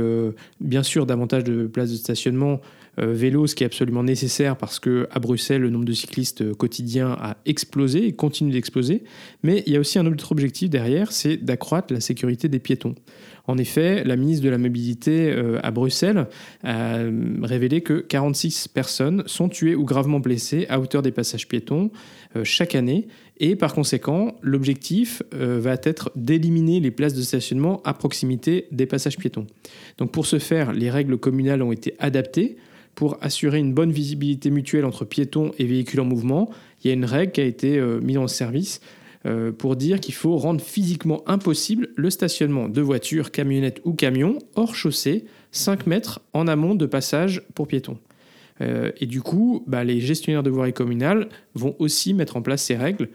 bien 0.60 0.84
sûr 0.84 1.06
davantage 1.06 1.44
de 1.44 1.68
places 1.68 1.92
de 1.92 1.96
stationnement 1.96 2.54
euh, 2.54 2.58
vélo, 2.97 3.47
ce 3.47 3.56
qui 3.56 3.63
est 3.63 3.65
absolument 3.65 4.03
nécessaire 4.03 4.56
parce 4.56 4.79
que 4.79 5.08
à 5.12 5.19
Bruxelles, 5.19 5.62
le 5.62 5.69
nombre 5.69 5.86
de 5.86 5.93
cyclistes 5.93 6.41
euh, 6.41 6.53
quotidiens 6.53 7.17
a 7.19 7.38
explosé 7.45 8.06
et 8.06 8.13
continue 8.13 8.51
d'exploser. 8.51 9.03
Mais 9.41 9.63
il 9.65 9.73
y 9.73 9.77
a 9.77 9.79
aussi 9.79 9.97
un 9.97 10.06
autre 10.06 10.32
objectif 10.32 10.69
derrière, 10.69 11.12
c'est 11.12 11.38
d'accroître 11.38 11.91
la 11.91 11.99
sécurité 11.99 12.47
des 12.49 12.60
piétons. 12.60 12.95
En 13.47 13.58
effet, 13.58 14.03
la 14.03 14.15
ministre 14.15 14.45
de 14.45 14.49
la 14.49 14.58
Mobilité 14.58 15.32
euh, 15.32 15.60
à 15.63 15.71
Bruxelles 15.71 16.27
a 16.63 16.99
révélé 17.41 17.82
que 17.82 17.99
46 17.99 18.69
personnes 18.69 19.23
sont 19.25 19.49
tuées 19.49 19.75
ou 19.75 19.84
gravement 19.86 20.19
blessées 20.19 20.65
à 20.69 20.79
hauteur 20.79 21.01
des 21.01 21.12
passages 21.12 21.47
piétons 21.47 21.91
chaque 22.43 22.73
année. 22.73 23.08
Et 23.38 23.56
par 23.56 23.73
conséquent, 23.73 24.38
l'objectif 24.41 25.21
va 25.32 25.75
être 25.84 26.12
d'éliminer 26.15 26.79
les 26.79 26.89
places 26.89 27.13
de 27.13 27.21
stationnement 27.21 27.82
à 27.84 27.93
proximité 27.93 28.67
des 28.71 28.86
passages 28.86 29.17
piétons. 29.17 29.45
Donc 29.97 30.12
pour 30.12 30.25
ce 30.25 30.39
faire, 30.39 30.71
les 30.71 30.89
règles 30.89 31.17
communales 31.17 31.62
ont 31.62 31.71
été 31.71 31.95
adaptées 31.99 32.58
pour 32.95 33.17
assurer 33.21 33.60
une 33.60 33.73
bonne 33.73 33.91
visibilité 33.91 34.49
mutuelle 34.49 34.86
entre 34.86 35.06
piétons 35.06 35.51
et 35.58 35.65
véhicules 35.65 35.99
en 35.99 36.06
mouvement, 36.06 36.49
il 36.84 36.88
y 36.88 36.91
a 36.91 36.93
une 36.93 37.06
règle 37.06 37.32
qui 37.32 37.41
a 37.41 37.45
été 37.45 37.77
euh, 37.77 37.99
mise 38.01 38.17
en 38.17 38.27
service 38.27 38.82
euh, 39.25 39.51
pour 39.51 39.75
dire 39.75 39.99
qu'il 39.99 40.13
faut 40.13 40.38
rendre 40.38 40.62
physiquement 40.62 41.23
impossible 41.27 41.89
le 41.95 42.10
stationnement 42.10 42.69
de 42.69 42.82
voitures, 42.82 43.32
camionnettes 43.32 43.82
ou 43.86 43.93
camions 43.93 44.38
hors 44.56 44.75
chaussée, 44.75 45.25
5 45.51 45.88
mètres 45.88 46.21
en 46.34 46.47
amont 46.47 46.75
de 46.75 46.86
passage 46.86 47.43
pour 47.56 47.67
piétons. 47.67 47.97
Euh, 48.62 48.91
et 48.99 49.08
du 49.08 49.21
coup, 49.21 49.63
bah, 49.65 49.84
les 49.84 49.99
gestionnaires 49.99 50.43
de 50.43 50.49
voiries 50.49 50.73
communales 50.73 51.29
vont 51.56 51.75
aussi 51.79 52.13
mettre 52.13 52.38
en 52.38 52.41
place 52.41 52.63
ces 52.63 52.75
règles. 52.75 53.10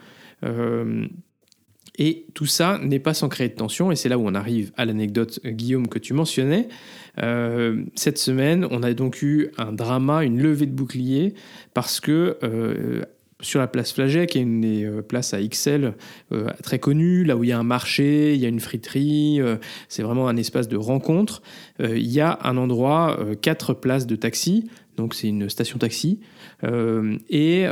et 1.98 2.26
tout 2.32 2.46
ça 2.46 2.78
n'est 2.78 3.00
pas 3.00 3.12
sans 3.12 3.28
créer 3.28 3.48
de 3.48 3.54
tension, 3.54 3.90
et 3.90 3.96
c'est 3.96 4.08
là 4.08 4.18
où 4.18 4.26
on 4.26 4.34
arrive 4.34 4.70
à 4.76 4.84
l'anecdote, 4.84 5.40
Guillaume, 5.44 5.88
que 5.88 5.98
tu 5.98 6.14
mentionnais. 6.14 6.68
Euh, 7.22 7.82
cette 7.94 8.18
semaine, 8.18 8.66
on 8.70 8.82
a 8.82 8.92
donc 8.94 9.22
eu 9.22 9.48
un 9.58 9.72
drama, 9.72 10.24
une 10.24 10.40
levée 10.40 10.66
de 10.66 10.72
bouclier, 10.72 11.34
parce 11.74 12.00
que 12.00 12.36
euh, 12.42 13.02
sur 13.40 13.60
la 13.60 13.68
place 13.68 13.92
Flaget, 13.92 14.26
qui 14.26 14.38
est 14.38 14.42
une 14.42 14.60
des 14.60 14.84
euh, 14.84 15.02
places 15.02 15.32
à 15.34 15.40
XL 15.40 15.94
très 16.62 16.78
connue, 16.78 17.24
là 17.24 17.36
où 17.36 17.44
il 17.44 17.50
y 17.50 17.52
a 17.52 17.58
un 17.58 17.64
marché, 17.64 18.34
il 18.34 18.40
y 18.40 18.46
a 18.46 18.48
une 18.48 18.60
friterie, 18.60 19.40
c'est 19.88 20.02
vraiment 20.02 20.28
un 20.28 20.36
espace 20.36 20.68
de 20.68 20.76
rencontre. 20.76 21.42
Il 21.80 22.06
y 22.10 22.20
a 22.20 22.38
un 22.42 22.56
endroit, 22.56 23.18
quatre 23.40 23.74
places 23.74 24.06
de 24.06 24.16
taxi, 24.16 24.68
donc 24.96 25.14
c'est 25.14 25.28
une 25.28 25.48
station 25.48 25.78
taxi. 25.78 26.20
Et 27.30 27.66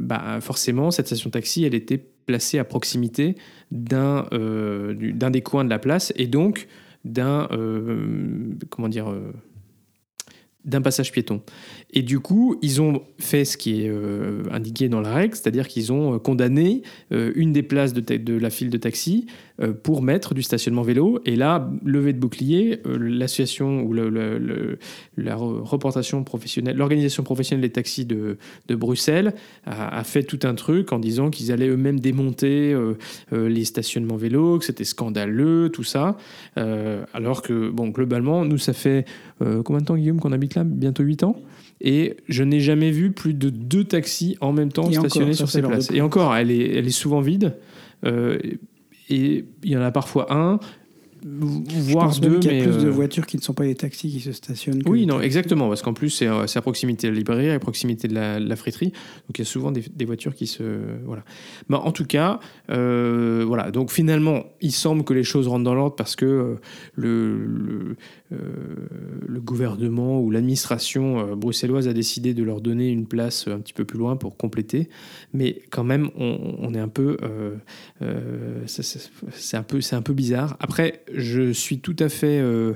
bah, 0.00 0.38
forcément, 0.40 0.90
cette 0.90 1.06
station 1.06 1.30
taxi, 1.30 1.64
elle 1.64 1.74
était 1.74 1.98
placée 2.26 2.58
à 2.58 2.64
proximité 2.64 3.36
d'un 3.70 4.26
du- 4.94 5.12
d'un 5.12 5.30
des 5.30 5.42
coins 5.42 5.64
de 5.64 5.70
la 5.70 5.78
place, 5.78 6.12
et 6.16 6.26
donc 6.26 6.68
d'un 7.08 7.48
euh, 7.52 8.54
comment 8.70 8.88
dire 8.88 9.10
euh, 9.10 9.32
d'un 10.64 10.82
passage 10.82 11.12
piéton. 11.12 11.40
Et 11.92 12.02
du 12.02 12.20
coup, 12.20 12.58
ils 12.60 12.82
ont 12.82 13.02
fait 13.18 13.44
ce 13.44 13.56
qui 13.56 13.82
est 13.82 13.88
euh, 13.88 14.42
indiqué 14.50 14.88
dans 14.88 15.00
la 15.00 15.14
règle, 15.14 15.34
c'est-à-dire 15.34 15.66
qu'ils 15.66 15.92
ont 15.92 16.18
condamné 16.18 16.82
une 17.10 17.52
des 17.52 17.62
places 17.62 17.94
de, 17.94 18.34
la 18.34 18.50
file 18.50 18.68
de 18.68 18.76
taxi 18.76 19.26
pour 19.82 20.02
mettre 20.02 20.34
du 20.34 20.42
stationnement 20.42 20.82
vélo. 20.82 21.20
Et 21.24 21.34
là, 21.36 21.68
levée 21.84 22.12
de 22.12 22.18
bouclier, 22.18 22.80
euh, 22.86 22.96
l'association 22.98 23.82
ou 23.82 23.92
le- 23.92 24.08
le- 24.08 24.38
le- 24.38 24.78
la 25.16 25.34
re- 25.36 25.60
représentation 25.62 26.22
professionnelle, 26.22 26.76
l'organisation 26.76 27.22
professionnelle 27.24 27.62
des 27.62 27.72
taxis 27.72 28.04
de, 28.06 28.38
de 28.68 28.74
Bruxelles 28.76 29.34
a, 29.66 29.98
a 29.98 30.04
fait 30.04 30.22
tout 30.22 30.38
un 30.44 30.54
truc 30.54 30.92
en 30.92 30.98
disant 30.98 31.30
qu'ils 31.30 31.50
allaient 31.50 31.68
eux-mêmes 31.68 31.98
démonter 32.00 32.72
euh, 32.72 32.94
euh, 33.32 33.48
les 33.48 33.64
stationnements 33.64 34.16
vélos, 34.16 34.58
que 34.60 34.64
c'était 34.64 34.84
scandaleux, 34.84 35.70
tout 35.72 35.82
ça. 35.84 36.16
Euh, 36.56 37.04
alors 37.12 37.42
que, 37.42 37.68
bon, 37.70 37.88
globalement, 37.88 38.44
nous, 38.44 38.58
ça 38.58 38.72
fait 38.72 39.04
euh, 39.42 39.62
combien 39.62 39.80
de 39.80 39.86
temps, 39.86 39.96
Guillaume, 39.96 40.20
qu'on 40.20 40.32
habite 40.32 40.54
là? 40.54 40.64
Bientôt 40.64 41.02
8 41.02 41.22
ans? 41.24 41.36
Et 41.80 42.16
je 42.28 42.42
n'ai 42.42 42.60
jamais 42.60 42.90
vu 42.90 43.12
plus 43.12 43.34
de 43.34 43.50
deux 43.50 43.84
taxis 43.84 44.36
en 44.40 44.52
même 44.52 44.72
temps 44.72 44.88
Et 44.90 44.94
stationnés 44.94 45.26
encore, 45.32 45.36
sur 45.36 45.48
ces 45.50 45.62
places. 45.62 45.90
Et 45.92 46.00
encore, 46.00 46.34
elle 46.34 46.50
est, 46.50 46.76
elle 46.76 46.86
est 46.86 46.90
souvent 46.90 47.20
vide. 47.20 47.56
Euh, 48.04 48.38
et 49.08 49.44
il 49.62 49.70
y 49.70 49.76
en 49.76 49.82
a 49.82 49.90
parfois 49.90 50.32
un, 50.32 50.58
Je 51.22 51.92
voire 51.92 52.06
pense 52.06 52.20
même 52.20 52.32
deux. 52.32 52.38
qu'il 52.38 52.52
y 52.52 52.54
mais, 52.54 52.60
a 52.62 52.64
plus 52.64 52.82
de 52.82 52.88
euh, 52.88 52.90
voitures 52.90 53.26
qui 53.26 53.36
ne 53.36 53.42
sont 53.42 53.54
pas 53.54 53.64
des 53.64 53.74
taxis 53.74 54.10
qui 54.10 54.20
se 54.20 54.32
stationnent. 54.32 54.82
que 54.82 54.88
oui, 54.88 55.06
non, 55.06 55.20
exactement, 55.20 55.68
parce 55.68 55.82
qu'en 55.82 55.92
plus, 55.94 56.10
c'est 56.10 56.26
euh, 56.26 56.46
c'est 56.46 56.58
à 56.58 56.62
proximité 56.62 57.06
de 57.08 57.12
la 57.12 57.18
librairie, 57.18 57.50
à 57.50 57.58
proximité 57.58 58.08
de 58.08 58.14
la, 58.14 58.38
de 58.40 58.48
la 58.48 58.56
friterie. 58.56 58.88
Donc, 58.88 59.36
il 59.36 59.38
y 59.40 59.42
a 59.42 59.44
souvent 59.44 59.72
des, 59.72 59.82
des 59.94 60.04
voitures 60.04 60.34
qui 60.34 60.46
se. 60.46 60.62
Voilà. 61.04 61.24
Bah, 61.68 61.80
en 61.84 61.92
tout 61.92 62.04
cas, 62.04 62.40
euh, 62.70 63.44
voilà. 63.46 63.70
Donc, 63.70 63.90
finalement, 63.90 64.44
il 64.60 64.72
semble 64.72 65.04
que 65.04 65.12
les 65.14 65.24
choses 65.24 65.48
rentrent 65.48 65.64
dans 65.64 65.74
l'ordre 65.74 65.96
parce 65.96 66.16
que 66.16 66.24
euh, 66.24 66.54
le, 66.94 67.46
le, 67.46 67.96
le 69.26 69.40
gouvernement 69.40 70.20
ou 70.20 70.30
l'administration 70.30 71.34
bruxelloise 71.34 71.88
a 71.88 71.92
décidé 71.92 72.34
de 72.34 72.42
leur 72.42 72.60
donner 72.60 72.90
une 72.90 73.06
place 73.06 73.48
un 73.48 73.58
petit 73.58 73.72
peu 73.72 73.84
plus 73.84 73.98
loin 73.98 74.16
pour 74.16 74.36
compléter. 74.36 74.88
Mais 75.32 75.62
quand 75.70 75.84
même, 75.84 76.10
on, 76.16 76.56
on 76.58 76.74
est 76.74 76.78
un 76.78 76.88
peu. 76.88 77.16
c'est 78.66 79.56
un 79.56 79.62
peu, 79.62 79.80
c'est 79.80 79.96
un 79.96 80.02
peu 80.02 80.12
bizarre. 80.12 80.56
Après, 80.60 81.02
je 81.14 81.52
suis 81.52 81.80
tout 81.80 81.96
à 81.98 82.08
fait 82.08 82.38
euh, 82.40 82.74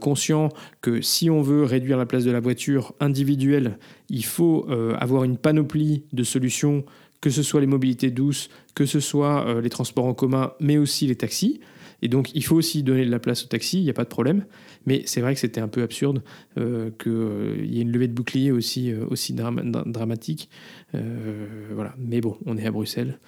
conscient 0.00 0.48
que 0.80 1.00
si 1.00 1.30
on 1.30 1.42
veut 1.42 1.64
réduire 1.64 1.96
la 1.98 2.06
place 2.06 2.24
de 2.24 2.30
la 2.30 2.40
voiture 2.40 2.94
individuelle, 3.00 3.78
il 4.08 4.24
faut 4.24 4.66
euh, 4.68 4.94
avoir 4.98 5.24
une 5.24 5.36
panoplie 5.36 6.04
de 6.12 6.22
solutions, 6.24 6.84
que 7.20 7.30
ce 7.30 7.42
soit 7.42 7.60
les 7.60 7.66
mobilités 7.66 8.10
douces, 8.10 8.48
que 8.74 8.86
ce 8.86 9.00
soit 9.00 9.46
euh, 9.46 9.60
les 9.60 9.70
transports 9.70 10.04
en 10.06 10.14
commun, 10.14 10.52
mais 10.60 10.78
aussi 10.78 11.06
les 11.06 11.16
taxis. 11.16 11.60
Et 12.00 12.08
donc, 12.08 12.32
il 12.34 12.44
faut 12.44 12.54
aussi 12.54 12.84
donner 12.84 13.04
de 13.04 13.10
la 13.10 13.18
place 13.18 13.42
aux 13.44 13.48
taxis, 13.48 13.78
il 13.78 13.84
n'y 13.84 13.90
a 13.90 13.94
pas 13.94 14.04
de 14.04 14.08
problème. 14.08 14.44
Mais 14.86 15.02
c'est 15.06 15.20
vrai 15.20 15.34
que 15.34 15.40
c'était 15.40 15.60
un 15.60 15.66
peu 15.66 15.82
absurde 15.82 16.22
qu'il 16.54 17.66
y 17.66 17.78
ait 17.78 17.82
une 17.82 17.90
levée 17.90 18.06
de 18.06 18.12
bouclier 18.12 18.52
aussi, 18.52 18.94
aussi 18.94 19.32
drama- 19.34 19.64
dra- 19.64 19.82
dramatique. 19.84 20.48
Voilà. 20.92 21.96
Mais 21.98 22.20
bon, 22.20 22.38
on 22.46 22.56
est 22.56 22.64
à 22.64 22.70
Bruxelles. 22.70 23.18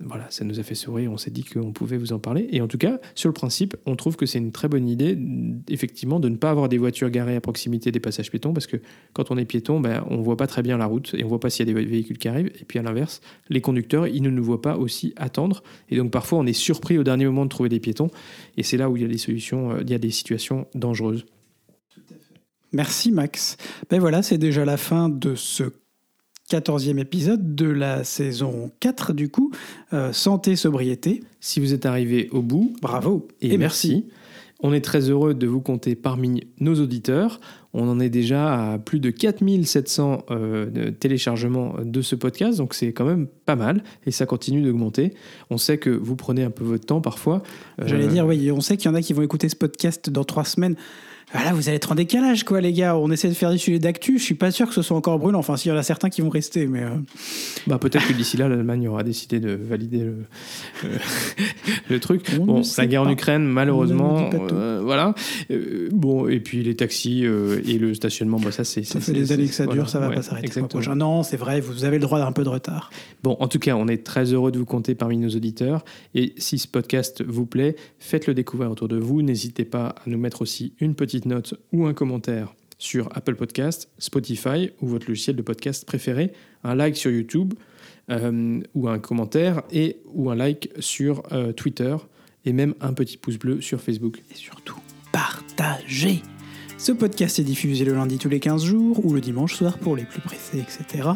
Voilà, 0.00 0.28
ça 0.28 0.44
nous 0.44 0.58
a 0.58 0.64
fait 0.64 0.74
sourire, 0.74 1.12
on 1.12 1.16
s'est 1.16 1.30
dit 1.30 1.44
qu'on 1.44 1.72
pouvait 1.72 1.96
vous 1.96 2.12
en 2.12 2.18
parler. 2.18 2.48
Et 2.50 2.60
en 2.60 2.66
tout 2.66 2.78
cas, 2.78 2.98
sur 3.14 3.28
le 3.28 3.32
principe, 3.32 3.76
on 3.86 3.94
trouve 3.94 4.16
que 4.16 4.26
c'est 4.26 4.38
une 4.38 4.50
très 4.50 4.66
bonne 4.66 4.88
idée, 4.88 5.16
effectivement, 5.68 6.18
de 6.18 6.28
ne 6.28 6.36
pas 6.36 6.50
avoir 6.50 6.68
des 6.68 6.78
voitures 6.78 7.10
garées 7.10 7.36
à 7.36 7.40
proximité 7.40 7.92
des 7.92 8.00
passages 8.00 8.28
piétons, 8.28 8.52
parce 8.52 8.66
que 8.66 8.78
quand 9.12 9.30
on 9.30 9.38
est 9.38 9.44
piéton, 9.44 9.78
ben, 9.78 10.04
on 10.10 10.16
ne 10.16 10.22
voit 10.22 10.36
pas 10.36 10.48
très 10.48 10.62
bien 10.62 10.76
la 10.78 10.86
route 10.86 11.14
et 11.14 11.22
on 11.22 11.26
ne 11.26 11.28
voit 11.28 11.38
pas 11.38 11.48
s'il 11.48 11.68
y 11.68 11.70
a 11.70 11.72
des 11.72 11.84
véhicules 11.84 12.18
qui 12.18 12.26
arrivent. 12.26 12.50
Et 12.60 12.64
puis 12.64 12.80
à 12.80 12.82
l'inverse, 12.82 13.20
les 13.48 13.60
conducteurs, 13.60 14.08
ils 14.08 14.20
ne 14.20 14.30
nous 14.30 14.42
voient 14.42 14.62
pas 14.62 14.76
aussi 14.76 15.14
attendre. 15.16 15.62
Et 15.88 15.96
donc 15.96 16.10
parfois, 16.10 16.40
on 16.40 16.46
est 16.46 16.52
surpris 16.52 16.98
au 16.98 17.04
dernier 17.04 17.26
moment 17.26 17.44
de 17.44 17.50
trouver 17.50 17.68
des 17.68 17.80
piétons. 17.80 18.10
Et 18.56 18.64
c'est 18.64 18.76
là 18.76 18.90
où 18.90 18.96
il 18.96 19.02
y 19.02 19.06
a 19.06 19.08
des 19.08 19.18
solutions, 19.18 19.70
euh, 19.70 19.82
il 19.82 19.90
y 19.90 19.94
a 19.94 19.98
des 19.98 20.10
situations 20.10 20.66
dangereuses. 20.74 21.24
Merci 22.72 23.12
Max. 23.12 23.56
Ben 23.88 24.00
voilà, 24.00 24.24
c'est 24.24 24.38
déjà 24.38 24.64
la 24.64 24.76
fin 24.76 25.08
de 25.08 25.36
ce 25.36 25.64
14e 26.50 26.98
épisode 26.98 27.54
de 27.54 27.66
la 27.66 28.04
saison 28.04 28.70
4 28.80 29.12
du 29.12 29.28
coup. 29.30 29.50
Euh, 29.92 30.12
santé, 30.12 30.56
sobriété. 30.56 31.22
Si 31.40 31.60
vous 31.60 31.72
êtes 31.74 31.86
arrivé 31.86 32.28
au 32.32 32.42
bout, 32.42 32.74
Bravo. 32.82 33.26
et, 33.40 33.56
merci. 33.56 34.06
On 34.60 34.72
est 34.72 34.80
très 34.80 35.10
heureux 35.10 35.34
de 35.34 35.46
vous 35.46 35.60
compter 35.60 35.94
parmi 35.94 36.42
nos 36.60 36.74
auditeurs. 36.80 37.40
On 37.74 37.88
en 37.88 37.98
est 38.00 38.08
déjà 38.08 38.72
à 38.72 38.78
plus 38.78 39.00
de 39.00 39.10
4700 39.10 40.24
euh, 40.30 40.90
téléchargements 40.92 41.74
de 41.84 42.00
ce 42.02 42.14
podcast, 42.14 42.58
donc 42.58 42.72
c'est 42.72 42.92
quand 42.92 43.04
même 43.04 43.26
pas 43.46 43.56
mal 43.56 43.82
et 44.06 44.10
ça 44.10 44.26
continue 44.26 44.62
d'augmenter. 44.62 45.12
On 45.50 45.58
sait 45.58 45.76
que 45.78 45.90
vous 45.90 46.14
prenez 46.16 46.44
un 46.44 46.50
peu 46.50 46.64
votre 46.64 46.86
temps 46.86 47.00
parfois. 47.00 47.42
J'allais 47.84 48.04
Euh, 48.04 48.08
dire, 48.08 48.26
oui, 48.26 48.50
on 48.52 48.60
sait 48.60 48.76
qu'il 48.76 48.90
y 48.90 48.92
en 48.92 48.94
a 48.94 49.02
qui 49.02 49.12
vont 49.12 49.22
écouter 49.22 49.48
ce 49.48 49.56
podcast 49.56 50.08
dans 50.08 50.24
trois 50.24 50.44
semaines. 50.44 50.76
Voilà, 51.34 51.52
vous 51.52 51.68
allez 51.68 51.76
être 51.76 51.90
en 51.90 51.96
décalage, 51.96 52.44
quoi, 52.44 52.60
les 52.60 52.72
gars. 52.72 52.96
On 52.96 53.10
essaie 53.10 53.28
de 53.28 53.34
faire 53.34 53.50
des 53.50 53.58
sujets 53.58 53.80
d'actu. 53.80 54.18
Je 54.18 54.22
suis 54.24 54.36
pas 54.36 54.52
sûr 54.52 54.68
que 54.68 54.72
ce 54.74 54.82
soit 54.82 54.96
encore 54.96 55.18
brûlant. 55.18 55.40
Enfin, 55.40 55.56
s'il 55.56 55.70
y 55.72 55.74
en 55.74 55.76
a 55.76 55.82
certains 55.82 56.08
qui 56.08 56.20
vont 56.20 56.28
rester, 56.28 56.66
mais. 56.68 56.82
euh, 56.84 56.90
Bah, 57.66 57.78
peut-être 57.78 58.06
que 58.06 58.12
d'ici 58.12 58.36
là, 58.36 58.48
l'Allemagne 58.48 58.86
aura 58.88 59.02
décidé 59.02 59.40
de 59.40 59.50
valider 59.50 59.98
le, 59.98 60.16
euh, 60.84 60.96
le 61.90 62.00
truc. 62.00 62.26
On 62.40 62.44
bon, 62.44 62.62
la 62.78 62.86
guerre 62.86 63.02
en. 63.02 63.10
Ukraine, 63.10 63.44
malheureusement, 63.44 64.30
euh, 64.52 64.80
voilà. 64.82 65.14
Bon, 65.90 66.28
et 66.28 66.40
puis 66.40 66.62
les 66.62 66.76
taxis 66.76 67.24
et 67.24 67.78
le 67.78 67.94
stationnement, 67.94 68.38
bah, 68.38 68.52
ça 68.52 68.62
c'est. 68.64 68.84
Ça 68.84 69.00
c'est- 69.00 69.12
fait 69.12 69.18
des 69.18 69.32
années 69.32 69.46
que 69.48 69.54
ça 69.54 69.64
voilà, 69.64 69.80
dure, 69.82 69.90
ça 69.90 69.98
va 69.98 70.08
ouais, 70.10 70.14
pas 70.14 70.22
s'arrêter. 70.22 70.60
Non, 70.94 71.22
c'est 71.24 71.36
vrai, 71.36 71.60
vous 71.60 71.84
avez 71.84 71.96
le 71.98 72.02
droit 72.02 72.18
d'un 72.20 72.32
peu 72.32 72.44
de 72.44 72.48
retard. 72.48 72.90
Bon, 73.24 73.36
en 73.40 73.48
tout 73.48 73.58
cas, 73.58 73.74
on 73.74 73.88
est 73.88 74.04
très 74.04 74.32
heureux 74.32 74.52
de 74.52 74.58
vous 74.58 74.64
compter 74.66 74.94
parmi 74.94 75.16
nos 75.16 75.30
auditeurs. 75.30 75.84
Et 76.14 76.32
si 76.38 76.58
ce 76.58 76.68
podcast 76.68 77.24
vous 77.26 77.46
plaît, 77.46 77.74
faites-le 77.98 78.34
découvrir 78.34 78.70
autour 78.70 78.86
de 78.88 78.96
vous. 78.98 79.22
N'hésitez 79.22 79.64
pas 79.64 79.86
à 79.88 80.02
nous 80.06 80.18
mettre 80.18 80.42
aussi 80.42 80.74
une 80.80 80.94
petite 81.24 81.26
note 81.26 81.54
ou 81.72 81.86
un 81.86 81.94
commentaire 81.94 82.54
sur 82.78 83.08
Apple 83.16 83.36
Podcast, 83.36 83.88
Spotify 83.98 84.70
ou 84.80 84.86
votre 84.86 85.08
logiciel 85.08 85.36
de 85.36 85.42
podcast 85.42 85.84
préféré, 85.86 86.32
un 86.64 86.74
like 86.74 86.96
sur 86.96 87.10
YouTube 87.10 87.54
euh, 88.10 88.60
ou 88.74 88.88
un 88.88 88.98
commentaire 88.98 89.62
et 89.72 89.98
ou 90.12 90.30
un 90.30 90.34
like 90.34 90.70
sur 90.80 91.22
euh, 91.32 91.52
Twitter 91.52 91.96
et 92.44 92.52
même 92.52 92.74
un 92.80 92.92
petit 92.92 93.16
pouce 93.16 93.38
bleu 93.38 93.60
sur 93.60 93.80
Facebook. 93.80 94.22
Et 94.30 94.34
surtout, 94.34 94.78
partagez 95.12 96.20
Ce 96.76 96.92
podcast 96.92 97.38
est 97.38 97.44
diffusé 97.44 97.84
le 97.84 97.94
lundi 97.94 98.18
tous 98.18 98.28
les 98.28 98.40
15 98.40 98.64
jours 98.64 99.04
ou 99.04 99.14
le 99.14 99.20
dimanche 99.20 99.54
soir 99.54 99.78
pour 99.78 99.96
les 99.96 100.04
plus 100.04 100.20
pressés, 100.20 100.58
etc. 100.58 101.08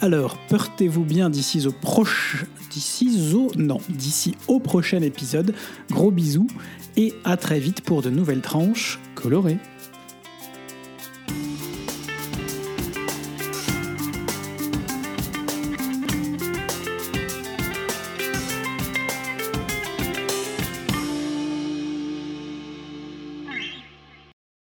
Alors, 0.00 0.36
portez-vous 0.48 1.04
bien 1.04 1.30
d'ici 1.30 1.66
au 1.66 1.72
proche... 1.72 2.44
D'ici 2.70 3.32
au... 3.34 3.50
Non, 3.56 3.80
d'ici 3.88 4.34
au 4.48 4.58
prochain 4.58 5.00
épisode. 5.00 5.54
Gros 5.90 6.10
bisous 6.10 6.48
et 6.96 7.14
à 7.24 7.36
très 7.36 7.60
vite 7.60 7.80
pour 7.80 8.02
de 8.02 8.10
nouvelles 8.10 8.40
tranches. 8.40 8.98
Coloré 9.24 9.56